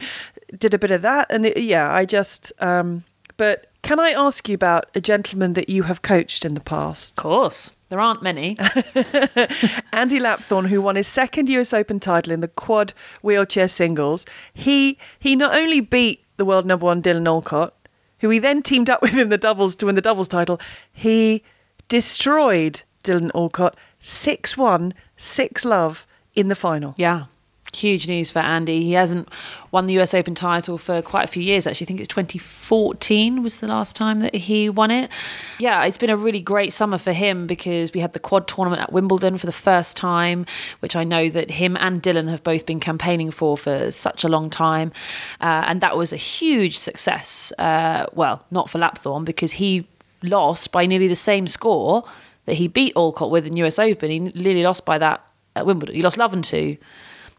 [0.57, 2.51] did a bit of that, and it, yeah, I just.
[2.59, 3.03] um
[3.37, 7.17] But can I ask you about a gentleman that you have coached in the past?
[7.17, 8.57] Of course, there aren't many.
[9.93, 14.97] Andy Lapthorne, who won his second US Open title in the quad wheelchair singles, he
[15.19, 17.73] he not only beat the world number one Dylan Alcott,
[18.19, 20.59] who he then teamed up with in the doubles to win the doubles title,
[20.91, 21.43] he
[21.87, 26.93] destroyed Dylan Alcott 6 1, 6 love in the final.
[26.97, 27.25] Yeah.
[27.73, 28.83] Huge news for Andy.
[28.83, 29.29] He hasn't
[29.71, 31.85] won the US Open title for quite a few years, actually.
[31.85, 35.11] I think it's 2014 was the last time that he won it.
[35.59, 38.81] Yeah, it's been a really great summer for him because we had the quad tournament
[38.81, 40.45] at Wimbledon for the first time,
[40.79, 44.27] which I know that him and Dylan have both been campaigning for for such a
[44.27, 44.91] long time.
[45.39, 47.53] Uh, and that was a huge success.
[47.59, 49.87] Uh, well, not for Lapthorne because he
[50.23, 52.03] lost by nearly the same score
[52.45, 54.09] that he beat Alcott with in the US Open.
[54.09, 55.23] He nearly lost by that
[55.55, 55.95] at Wimbledon.
[55.95, 56.77] He lost love and two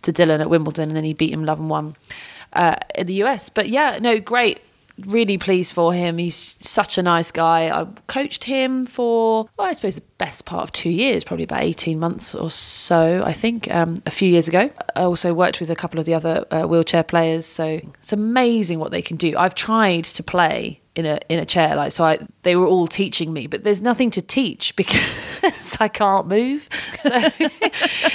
[0.03, 1.97] to Dylan at Wimbledon, and then he beat him love and one
[2.53, 3.49] uh, in the US.
[3.49, 4.61] But yeah, no, great.
[5.07, 6.19] Really pleased for him.
[6.19, 7.69] He's such a nice guy.
[7.69, 11.63] I coached him for, well, I suppose the best part of two years, probably about
[11.63, 14.71] 18 months or so, I think, um, a few years ago.
[14.97, 17.47] I also worked with a couple of the other uh, wheelchair players.
[17.47, 19.37] So it's amazing what they can do.
[19.37, 22.89] I've tried to play in a in a chair like so I they were all
[22.89, 26.69] teaching me but there's nothing to teach because I can't move
[27.01, 27.11] so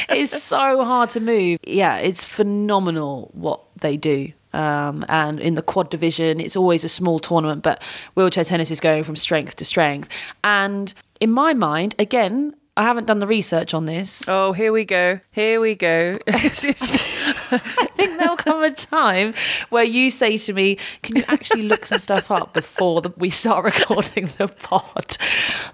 [0.10, 5.62] it's so hard to move yeah it's phenomenal what they do um, and in the
[5.62, 7.84] quad division it's always a small tournament but
[8.16, 10.10] wheelchair tennis is going from strength to strength
[10.44, 14.84] and in my mind again I haven't done the research on this Oh, here we
[14.84, 15.22] go.
[15.32, 16.20] Here we go.
[16.28, 19.34] I think there'll come a time
[19.70, 23.30] where you say to me, "Can you actually look some stuff up before the, we
[23.30, 25.16] start recording the pod?"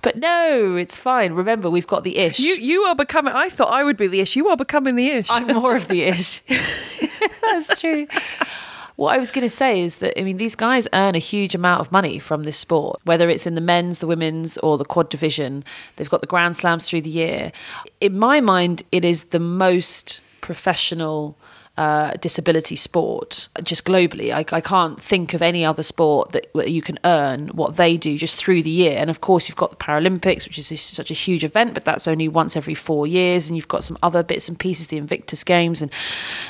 [0.04, 1.34] But no, it's fine.
[1.34, 2.40] Remember, we've got the ish.
[2.40, 4.36] you you are becoming I thought I would be the ish.
[4.36, 5.28] You are becoming the ish.
[5.30, 6.42] I'm more of the ish.
[7.42, 8.08] That's true.
[9.02, 11.56] What I was going to say is that I mean these guys earn a huge
[11.56, 14.86] amount of money from this sport, whether it's in the men's, the women's, or the
[14.86, 15.64] quad division.
[15.96, 17.52] They've got the Grand Slams through the year.
[18.00, 21.36] In my mind, it is the most professional
[21.82, 24.32] uh, disability sport just globally.
[24.32, 28.20] I, I can't think of any other sport that you can earn what they do
[28.20, 28.96] just through the year.
[28.98, 32.08] And of course, you've got the Paralympics, which is such a huge event, but that's
[32.08, 33.48] only once every four years.
[33.48, 35.92] And you've got some other bits and pieces, the Invictus Games and,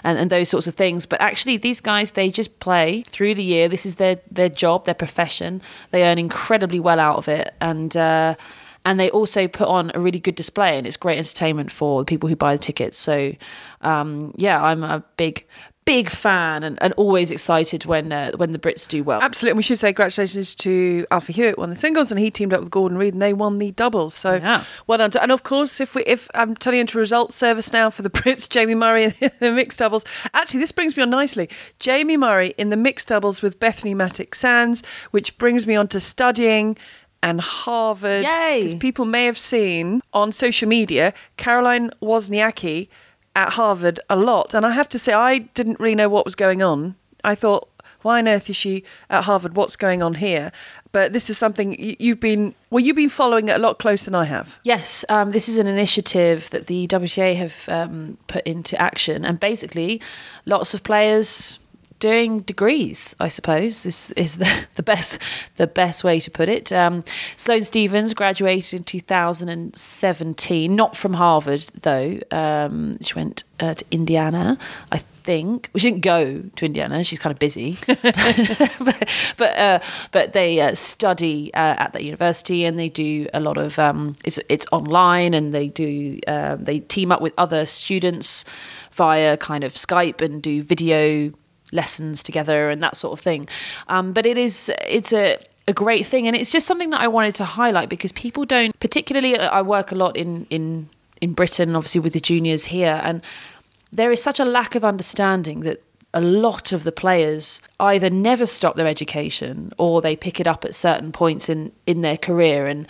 [0.03, 1.05] and, and those sorts of things.
[1.05, 3.69] But actually, these guys, they just play through the year.
[3.69, 5.61] This is their, their job, their profession.
[5.91, 7.53] They earn incredibly well out of it.
[7.61, 8.35] And, uh,
[8.85, 12.05] and they also put on a really good display and it's great entertainment for the
[12.05, 13.31] people who buy the tickets so
[13.81, 15.45] um, yeah i'm a big
[15.83, 19.19] big fan and, and always excited when uh, when the Brits do well.
[19.19, 19.51] Absolutely.
[19.53, 22.59] And we should say congratulations to Alfie Hewett won the singles and he teamed up
[22.59, 24.13] with Gordon Reid and they won the doubles.
[24.13, 24.63] So Yeah.
[24.85, 25.09] well done.
[25.11, 28.09] to- And of course, if we if I'm turning into results service now for the
[28.17, 30.05] Brits, Jamie Murray in the mixed doubles.
[30.35, 31.49] Actually, this brings me on nicely.
[31.79, 36.77] Jamie Murray in the mixed doubles with Bethany Mattek-Sands, which brings me on to studying
[37.23, 38.23] and Harvard.
[38.23, 38.65] Yay.
[38.65, 42.87] As people may have seen on social media, Caroline Wozniacki
[43.35, 44.53] at Harvard a lot.
[44.53, 46.95] And I have to say, I didn't really know what was going on.
[47.23, 47.67] I thought,
[48.01, 49.55] why on earth is she at Harvard?
[49.55, 50.51] What's going on here?
[50.91, 54.15] But this is something you've been, well, you've been following it a lot closer than
[54.15, 54.57] I have.
[54.63, 59.39] Yes, um, this is an initiative that the WTA have um, put into action, and
[59.39, 60.01] basically,
[60.45, 61.59] lots of players
[62.01, 63.15] doing degrees.
[63.19, 65.19] I suppose this is the, the best
[65.55, 66.73] the best way to put it.
[66.73, 67.05] Um,
[67.37, 72.19] Sloane Stevens graduated in 2017, not from Harvard though.
[72.31, 74.57] Um, she went uh, to Indiana,
[74.91, 75.69] I think.
[75.71, 77.03] Well, she didn't go to Indiana.
[77.03, 79.79] She's kind of busy, but but, uh,
[80.11, 84.15] but they uh, study uh, at that university and they do a lot of um,
[84.25, 88.43] it's it's online and they do uh, they team up with other students
[88.91, 91.31] via kind of Skype and do video
[91.71, 93.47] lessons together and that sort of thing.
[93.87, 97.07] Um, but it is it's a a great thing and it's just something that I
[97.07, 100.89] wanted to highlight because people don't particularly I work a lot in in
[101.21, 103.21] in Britain obviously with the juniors here and
[103.93, 108.45] there is such a lack of understanding that a lot of the players either never
[108.45, 112.67] stop their education or they pick it up at certain points in, in their career.
[112.67, 112.87] And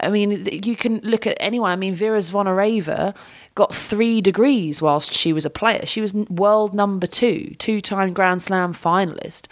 [0.00, 1.70] I mean, you can look at anyone.
[1.70, 3.14] I mean, Vera Zvonareva
[3.54, 5.86] got three degrees whilst she was a player.
[5.86, 9.46] She was world number two, two time Grand Slam finalist.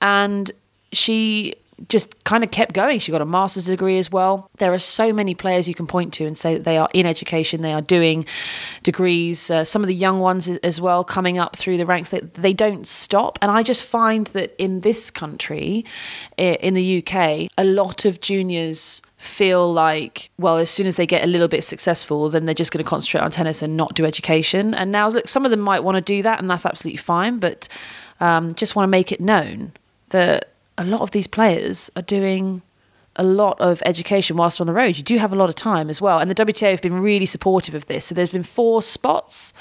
[0.00, 0.50] And
[0.92, 1.54] she
[1.88, 2.98] just kind of kept going.
[2.98, 4.50] She got a master's degree as well.
[4.58, 7.04] There are so many players you can point to and say that they are in
[7.06, 8.24] education, they are doing
[8.82, 9.50] degrees.
[9.50, 12.54] Uh, some of the young ones as well coming up through the ranks, that they
[12.54, 13.38] don't stop.
[13.42, 15.84] And I just find that in this country,
[16.38, 21.24] in the UK, a lot of juniors feel like well as soon as they get
[21.24, 24.04] a little bit successful then they're just going to concentrate on tennis and not do
[24.04, 26.98] education and now look some of them might want to do that and that's absolutely
[26.98, 27.66] fine but
[28.20, 29.72] um, just want to make it known
[30.10, 32.62] that a lot of these players are doing
[33.16, 34.96] a lot of education whilst on the road.
[34.96, 36.18] You do have a lot of time as well.
[36.18, 38.04] And the WTA have been really supportive of this.
[38.04, 39.52] So there's been four spots.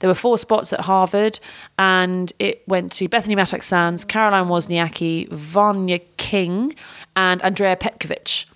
[0.00, 1.40] There were four spots at Harvard,
[1.76, 6.76] and it went to Bethany Mattek-Sands, Caroline Wozniacki, Vania King,
[7.16, 8.46] and Andrea Petkovic.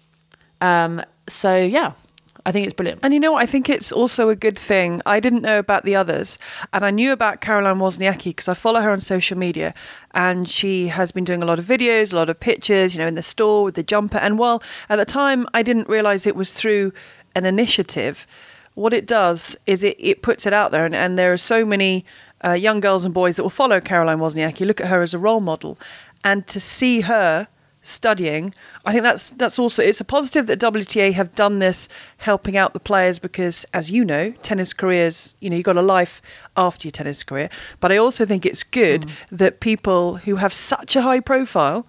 [0.60, 1.94] Um, so, yeah,
[2.44, 3.00] I think it's brilliant.
[3.02, 3.36] And you know?
[3.36, 5.00] I think it's also a good thing.
[5.06, 6.38] I didn't know about the others,
[6.72, 9.74] and I knew about Caroline Wozniacki because I follow her on social media,
[10.12, 13.06] and she has been doing a lot of videos, a lot of pictures, you know,
[13.06, 14.18] in the store with the jumper.
[14.18, 16.92] And while at the time I didn't realize it was through
[17.34, 18.26] an initiative,
[18.74, 21.64] what it does is it, it puts it out there, and, and there are so
[21.64, 22.04] many
[22.44, 25.18] uh, young girls and boys that will follow Caroline Wozniacki, look at her as a
[25.18, 25.78] role model,
[26.24, 27.46] and to see her
[27.82, 28.54] studying.
[28.84, 32.72] I think that's that's also it's a positive that WTA have done this, helping out
[32.72, 36.22] the players because, as you know, tennis careers, you know, you got a life
[36.56, 37.50] after your tennis career.
[37.80, 39.10] But I also think it's good mm.
[39.30, 41.86] that people who have such a high profile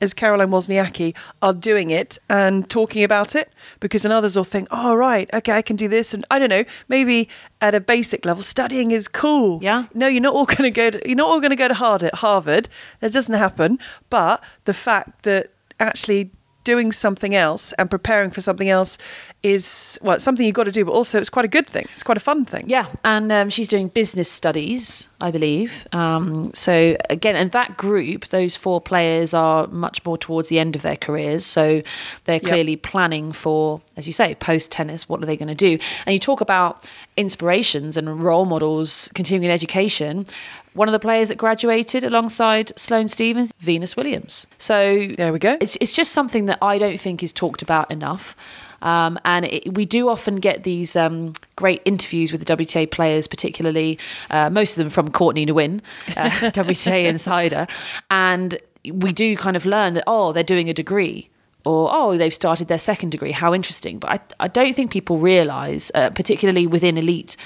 [0.00, 4.68] as Caroline Wozniacki are doing it and talking about it because then others will think,
[4.70, 6.12] oh, right, okay, I can do this.
[6.14, 7.28] And I don't know, maybe
[7.60, 9.62] at a basic level, studying is cool.
[9.62, 9.86] Yeah.
[9.94, 11.74] No, you're not all going to go to, you're not all going to go to
[11.74, 12.68] Harvard, Harvard.
[13.00, 13.78] That doesn't happen.
[14.10, 16.30] But the fact that actually
[16.64, 18.98] doing something else and preparing for something else
[19.46, 21.86] is, well, something you've got to do, but also it's quite a good thing.
[21.92, 22.64] It's quite a fun thing.
[22.66, 25.86] Yeah, and um, she's doing business studies, I believe.
[25.92, 30.76] Um, so again, and that group, those four players are much more towards the end
[30.76, 31.44] of their careers.
[31.46, 31.82] So
[32.24, 35.08] they're clearly planning for, as you say, post tennis.
[35.08, 35.78] What are they going to do?
[36.04, 40.26] And you talk about inspirations and role models, continuing education.
[40.74, 44.46] One of the players that graduated alongside Sloane Stevens, Venus Williams.
[44.58, 45.56] So There we go.
[45.60, 48.36] it's, it's just something that I don't think is talked about enough.
[48.82, 53.26] Um, and it, we do often get these um, great interviews with the WTA players,
[53.26, 53.98] particularly
[54.30, 55.80] uh, most of them from Courtney Nguyen,
[56.16, 57.66] uh, WTA insider.
[58.10, 58.58] And
[58.92, 61.30] we do kind of learn that, oh, they're doing a degree.
[61.64, 63.32] Or, oh, they've started their second degree.
[63.32, 63.98] How interesting.
[63.98, 67.36] But I, I don't think people realise, uh, particularly within elite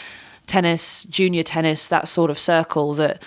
[0.47, 3.23] tennis, junior tennis, that sort of circle, that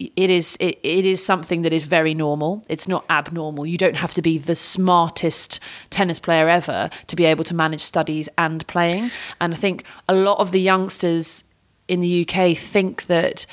[0.00, 2.64] it is it, it is something that is very normal.
[2.68, 3.66] It's not abnormal.
[3.66, 5.60] You don't have to be the smartest
[5.90, 9.10] tennis player ever to be able to manage studies and playing.
[9.40, 11.44] And i think a lot of the youngsters
[11.88, 13.46] in the UK think that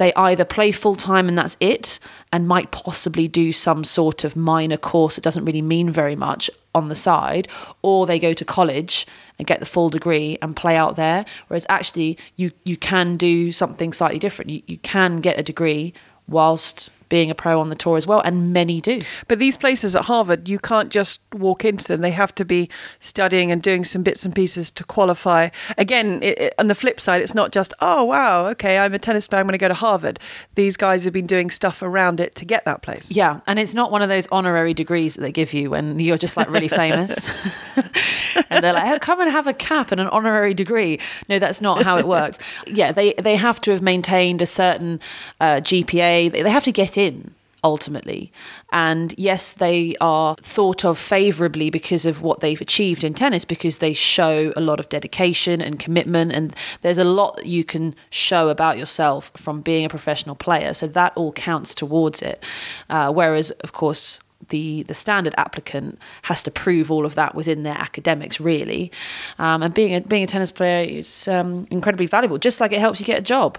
[0.00, 1.98] they either play full time and that's it,
[2.32, 6.50] and might possibly do some sort of minor course that doesn't really mean very much
[6.74, 7.46] on the side,
[7.82, 9.06] or they go to college
[9.40, 11.24] and get the full degree and play out there.
[11.48, 14.50] Whereas actually, you you can do something slightly different.
[14.50, 15.94] You you can get a degree
[16.28, 19.00] whilst being a pro on the tour as well, and many do.
[19.28, 22.00] But these places at Harvard, you can't just walk into them.
[22.00, 22.70] They have to be
[23.00, 25.50] studying and doing some bits and pieces to qualify.
[25.76, 28.98] Again, it, it, on the flip side, it's not just, oh, wow, okay, I'm a
[28.98, 30.18] tennis player, I'm going to go to Harvard.
[30.54, 33.10] These guys have been doing stuff around it to get that place.
[33.10, 36.16] Yeah, and it's not one of those honorary degrees that they give you when you're
[36.16, 37.28] just like really famous.
[38.50, 40.98] and they're like, oh, come and have a cap and an honorary degree.
[41.28, 42.38] No, that's not how it works.
[42.66, 45.00] Yeah, they, they have to have maintained a certain
[45.40, 46.30] uh, GPA.
[46.30, 48.32] They have to get in ultimately.
[48.72, 53.78] And yes, they are thought of favorably because of what they've achieved in tennis, because
[53.78, 56.32] they show a lot of dedication and commitment.
[56.32, 60.72] And there's a lot that you can show about yourself from being a professional player.
[60.74, 62.44] So that all counts towards it.
[62.88, 64.20] Uh, whereas, of course,
[64.50, 68.92] the the standard applicant has to prove all of that within their academics, really.
[69.38, 72.38] Um, and being a being a tennis player is um, incredibly valuable.
[72.38, 73.58] Just like it helps you get a job.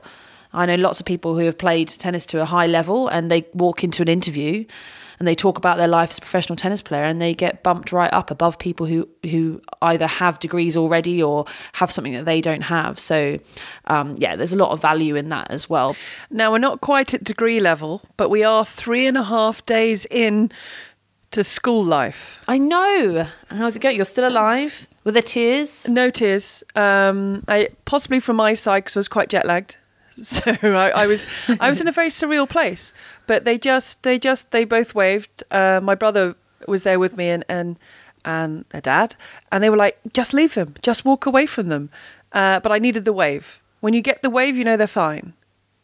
[0.54, 3.46] I know lots of people who have played tennis to a high level, and they
[3.54, 4.66] walk into an interview
[5.22, 7.92] and they talk about their life as a professional tennis player and they get bumped
[7.92, 12.42] right up above people who who either have degrees already or have something that they
[12.42, 13.38] don't have so
[13.86, 15.96] um, yeah there's a lot of value in that as well
[16.32, 20.08] Now, we're not quite at degree level, but we are three and a half days
[20.10, 20.50] in
[21.30, 22.40] to school life.
[22.48, 26.64] i know how's it going you're still alive with the tears No tears.
[26.76, 29.78] Um, I, possibly from my side because I was quite jet lagged.
[30.22, 31.26] So I, I was
[31.60, 32.94] I was in a very surreal place.
[33.28, 35.44] But they just they just they both waved.
[35.52, 36.36] Uh, my brother
[36.68, 37.78] was there with me and and
[38.24, 39.16] and their dad,
[39.52, 41.90] and they were like, just leave them, just walk away from them.
[42.34, 43.60] Uh, but I needed the wave.
[43.80, 45.34] When you get the wave, you know they're fine.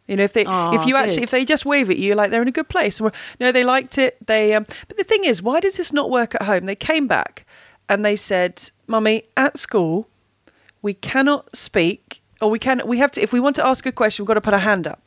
[0.08, 2.42] You know, if they if you actually if they just wave at you, like they're
[2.42, 3.02] in a good place.
[3.40, 4.26] No, they liked it.
[4.26, 6.66] They um, but the thing is, why does this not work at home?
[6.66, 7.46] They came back
[7.90, 10.08] and they said, "Mummy, at school,
[10.82, 13.92] we cannot speak, or we can we have to if we want to ask a
[13.92, 15.02] question, we've got to put a hand up."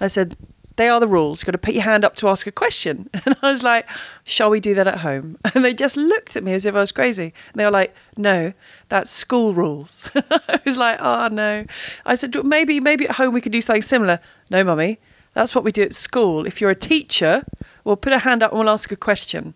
[0.00, 0.36] I said,
[0.76, 1.40] "They are the rules.
[1.40, 3.86] You've got to put your hand up to ask a question." And I was like,
[4.24, 6.80] "Shall we do that at home?" And they just looked at me as if I
[6.80, 7.32] was crazy.
[7.52, 8.52] And they were like, "No,
[8.88, 11.64] that's school rules." I was like, "Oh no."
[12.04, 14.98] I said, "Maybe maybe at home we could do something similar." No, mummy.
[15.34, 16.46] That's what we do at school.
[16.46, 17.44] If you're a teacher,
[17.84, 19.54] we'll put a hand up and we'll ask a question.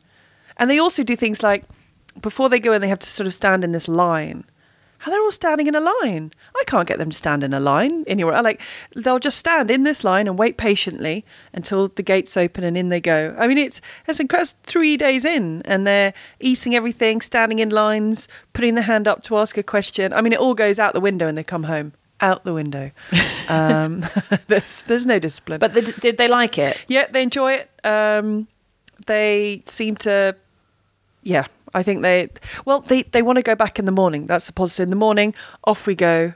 [0.56, 1.64] And they also do things like
[2.20, 4.44] before they go in, they have to sort of stand in this line.
[5.02, 6.30] How they're all standing in a line.
[6.54, 8.40] I can't get them to stand in a line anywhere.
[8.40, 8.60] Like
[8.94, 12.88] they'll just stand in this line and wait patiently until the gates open and in
[12.88, 13.34] they go.
[13.36, 14.52] I mean, it's it's incredible.
[14.62, 19.36] Three days in and they're eating everything, standing in lines, putting their hand up to
[19.38, 20.12] ask a question.
[20.12, 22.92] I mean, it all goes out the window and they come home out the window.
[23.48, 24.06] Um,
[24.46, 25.58] there's there's no discipline.
[25.58, 27.70] but did they like it Yeah, they enjoy it.
[27.84, 28.46] Um,
[29.06, 30.36] they seem to,
[31.22, 31.46] yeah.
[31.74, 32.28] I think they,
[32.64, 34.26] well, they they want to go back in the morning.
[34.26, 34.84] That's the positive.
[34.84, 36.34] In the morning, off we go.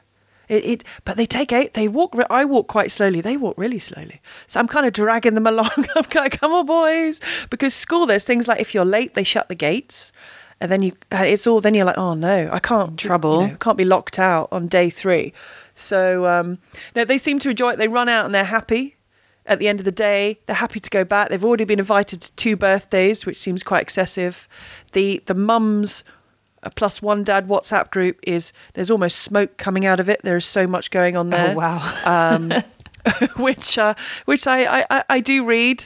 [0.48, 1.74] It, it but they take eight.
[1.74, 2.16] They walk.
[2.30, 3.20] I walk quite slowly.
[3.20, 4.20] They walk really slowly.
[4.46, 5.70] So I'm kind of dragging them along.
[5.94, 7.20] I'm kind of come on, boys,
[7.50, 8.06] because school.
[8.06, 10.12] There's things like if you're late, they shut the gates.
[10.58, 11.60] And then you, it's all.
[11.60, 12.98] Then you're like, oh no, I can't.
[12.98, 13.42] Trouble.
[13.42, 15.34] you know, can't be locked out on day three.
[15.74, 16.58] So um,
[16.94, 17.76] no, they seem to enjoy it.
[17.76, 18.95] They run out and they're happy.
[19.46, 21.28] At the end of the day, they're happy to go back.
[21.28, 24.48] They've already been invited to two birthdays, which seems quite excessive.
[24.92, 26.04] The the mums
[26.62, 30.20] uh, plus one dad WhatsApp group is there's almost smoke coming out of it.
[30.22, 32.52] There is so much going on there oh wow um,
[33.36, 33.94] which uh,
[34.24, 35.84] which I, I, I do read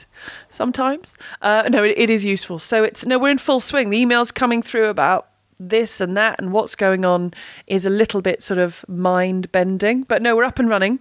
[0.49, 1.17] sometimes.
[1.43, 2.59] Uh, no, it, it is useful.
[2.59, 3.91] So it's no, we're in full swing.
[3.91, 7.35] The emails coming through about this and that and what's going on
[7.67, 10.03] is a little bit sort of mind bending.
[10.03, 11.01] But no, we're up and running,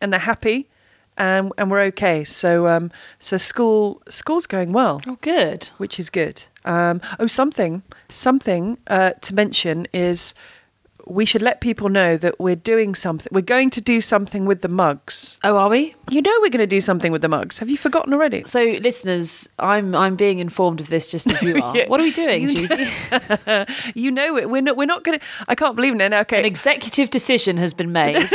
[0.00, 0.68] and they're happy,
[1.18, 2.24] and and we're okay.
[2.24, 6.42] So um, so school school's going well oh good which is good.
[6.64, 10.34] Um, oh, something, something uh, to mention is
[11.06, 13.28] we should let people know that we're doing something.
[13.32, 15.38] We're going to do something with the mugs.
[15.42, 17.58] oh are we You know we're going to do something with the mugs.
[17.58, 18.42] Have you forgotten already?
[18.44, 21.76] So, listeners, I'm I'm being informed of this just as you are.
[21.76, 21.88] Yeah.
[21.88, 22.86] What are we doing, You Judy?
[23.94, 24.50] you know it.
[24.50, 24.76] We're not.
[24.76, 25.24] We're not going to.
[25.48, 26.12] I can't believe it.
[26.12, 26.38] Okay.
[26.38, 28.28] An executive decision has been made.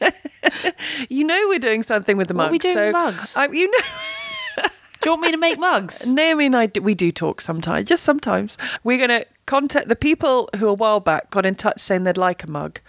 [1.08, 2.50] you know we're doing something with the What mugs.
[2.50, 3.36] are we doing so mugs?
[3.36, 3.78] I, you know.
[5.00, 6.10] Do you want me to make mugs?
[6.10, 8.56] Naomi and I, do, we do talk sometimes, just sometimes.
[8.84, 12.16] We're going to contact the people who a while back got in touch saying they'd
[12.16, 12.80] like a mug.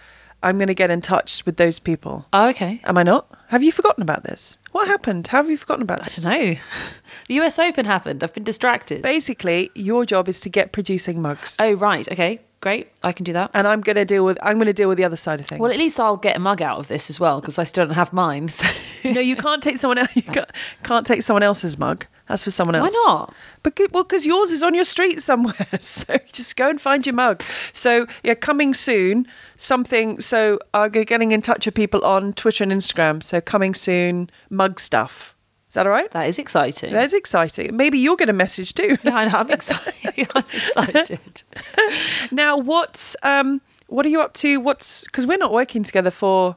[0.42, 2.24] I'm going to get in touch with those people.
[2.32, 2.80] Oh, okay.
[2.84, 3.26] Am I not?
[3.48, 4.56] Have you forgotten about this?
[4.72, 5.26] What happened?
[5.26, 6.56] How have you forgotten about I don't know.
[7.28, 8.22] The US Open happened.
[8.24, 9.02] I've been distracted.
[9.02, 11.56] Basically, your job is to get producing mugs.
[11.60, 12.10] Oh, right.
[12.10, 12.40] Okay.
[12.60, 12.90] Great.
[13.02, 13.50] I can do that.
[13.54, 15.46] and I'm going to deal with I'm going to deal with the other side of
[15.46, 15.60] things.
[15.60, 17.86] Well, at least I'll get a mug out of this as well because I still
[17.86, 18.48] don't have mine.
[18.48, 18.66] So.
[19.04, 20.10] no, you can't take someone else.
[20.14, 20.50] You can't,
[20.82, 22.06] can't take someone else's mug.
[22.28, 22.92] That's for someone else.
[22.92, 23.34] Why not?
[23.62, 25.54] But well, because yours is on your street somewhere.
[25.80, 27.42] So just go and find your mug.
[27.72, 29.26] So yeah, coming soon.
[29.56, 30.20] Something.
[30.20, 33.22] So I'm getting in touch with people on Twitter and Instagram.
[33.22, 35.35] So coming soon, mug stuff.
[35.76, 36.10] Is that all right?
[36.12, 36.90] That is exciting.
[36.94, 37.76] That's exciting.
[37.76, 38.96] Maybe you'll get a message too.
[39.02, 39.94] yeah, I know, I'm excited.
[40.34, 41.42] I'm excited.
[42.30, 44.58] now, what's um, what are you up to?
[44.58, 46.56] What's because we're not working together for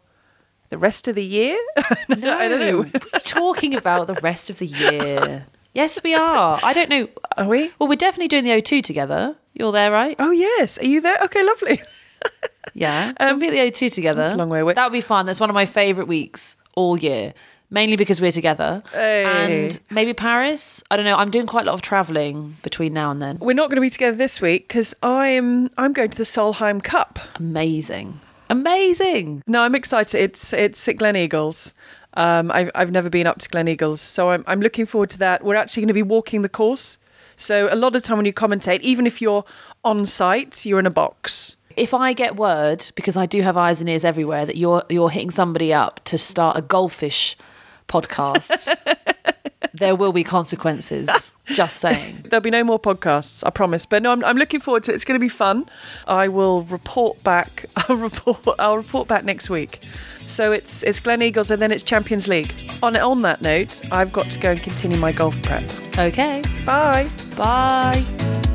[0.69, 1.59] the rest of the year.
[2.07, 2.85] No, I don't know.
[3.11, 5.45] Are talking about the rest of the year?
[5.73, 6.57] Yes, we are.
[6.63, 7.09] I don't know.
[7.35, 7.71] Are we?
[7.77, 9.35] Well, we're definitely doing the O2 together.
[9.53, 10.15] You're there, right?
[10.17, 10.77] Oh yes.
[10.77, 11.17] Are you there?
[11.25, 11.81] Okay, lovely.
[12.73, 13.11] Yeah.
[13.19, 14.21] So we'll be at the O2 together.
[14.21, 14.75] that's a long way away.
[14.75, 15.25] That would be fun.
[15.25, 17.33] That's one of my favourite weeks all year.
[17.71, 18.81] Mainly because we're together.
[18.91, 19.25] Hey.
[19.25, 20.83] And maybe Paris.
[20.89, 21.15] I don't know.
[21.15, 23.37] I'm doing quite a lot of travelling between now and then.
[23.39, 26.83] We're not going to be together this week because I'm I'm going to the Solheim
[26.83, 27.19] Cup.
[27.35, 28.19] Amazing.
[28.49, 29.43] Amazing.
[29.45, 30.19] No, I'm excited.
[30.19, 31.73] It's it's at Gleneagles.
[32.15, 35.43] Um, I've I've never been up to Gleneagles, so I'm I'm looking forward to that.
[35.43, 36.97] We're actually going to be walking the course.
[37.37, 39.45] So a lot of time when you commentate, even if you're
[39.85, 41.55] on site, you're in a box.
[41.77, 45.09] If I get word, because I do have eyes and ears everywhere, that you're you're
[45.11, 47.37] hitting somebody up to start a goldfish
[47.89, 48.73] podcast,
[49.73, 51.31] there will be consequences.
[51.47, 52.21] Just saying.
[52.29, 53.85] There'll be no more podcasts, I promise.
[53.85, 54.95] But no, I'm, I'm looking forward to it.
[54.95, 55.65] It's going to be fun.
[56.07, 57.65] I will report back.
[57.75, 58.39] I'll report.
[58.59, 59.79] I'll report back next week.
[60.25, 62.53] So it's it's Gleneagles and then it's Champions League.
[62.83, 65.63] On on that note, I've got to go and continue my golf prep.
[65.97, 66.41] Okay.
[66.65, 67.09] Bye.
[67.35, 68.48] Bye.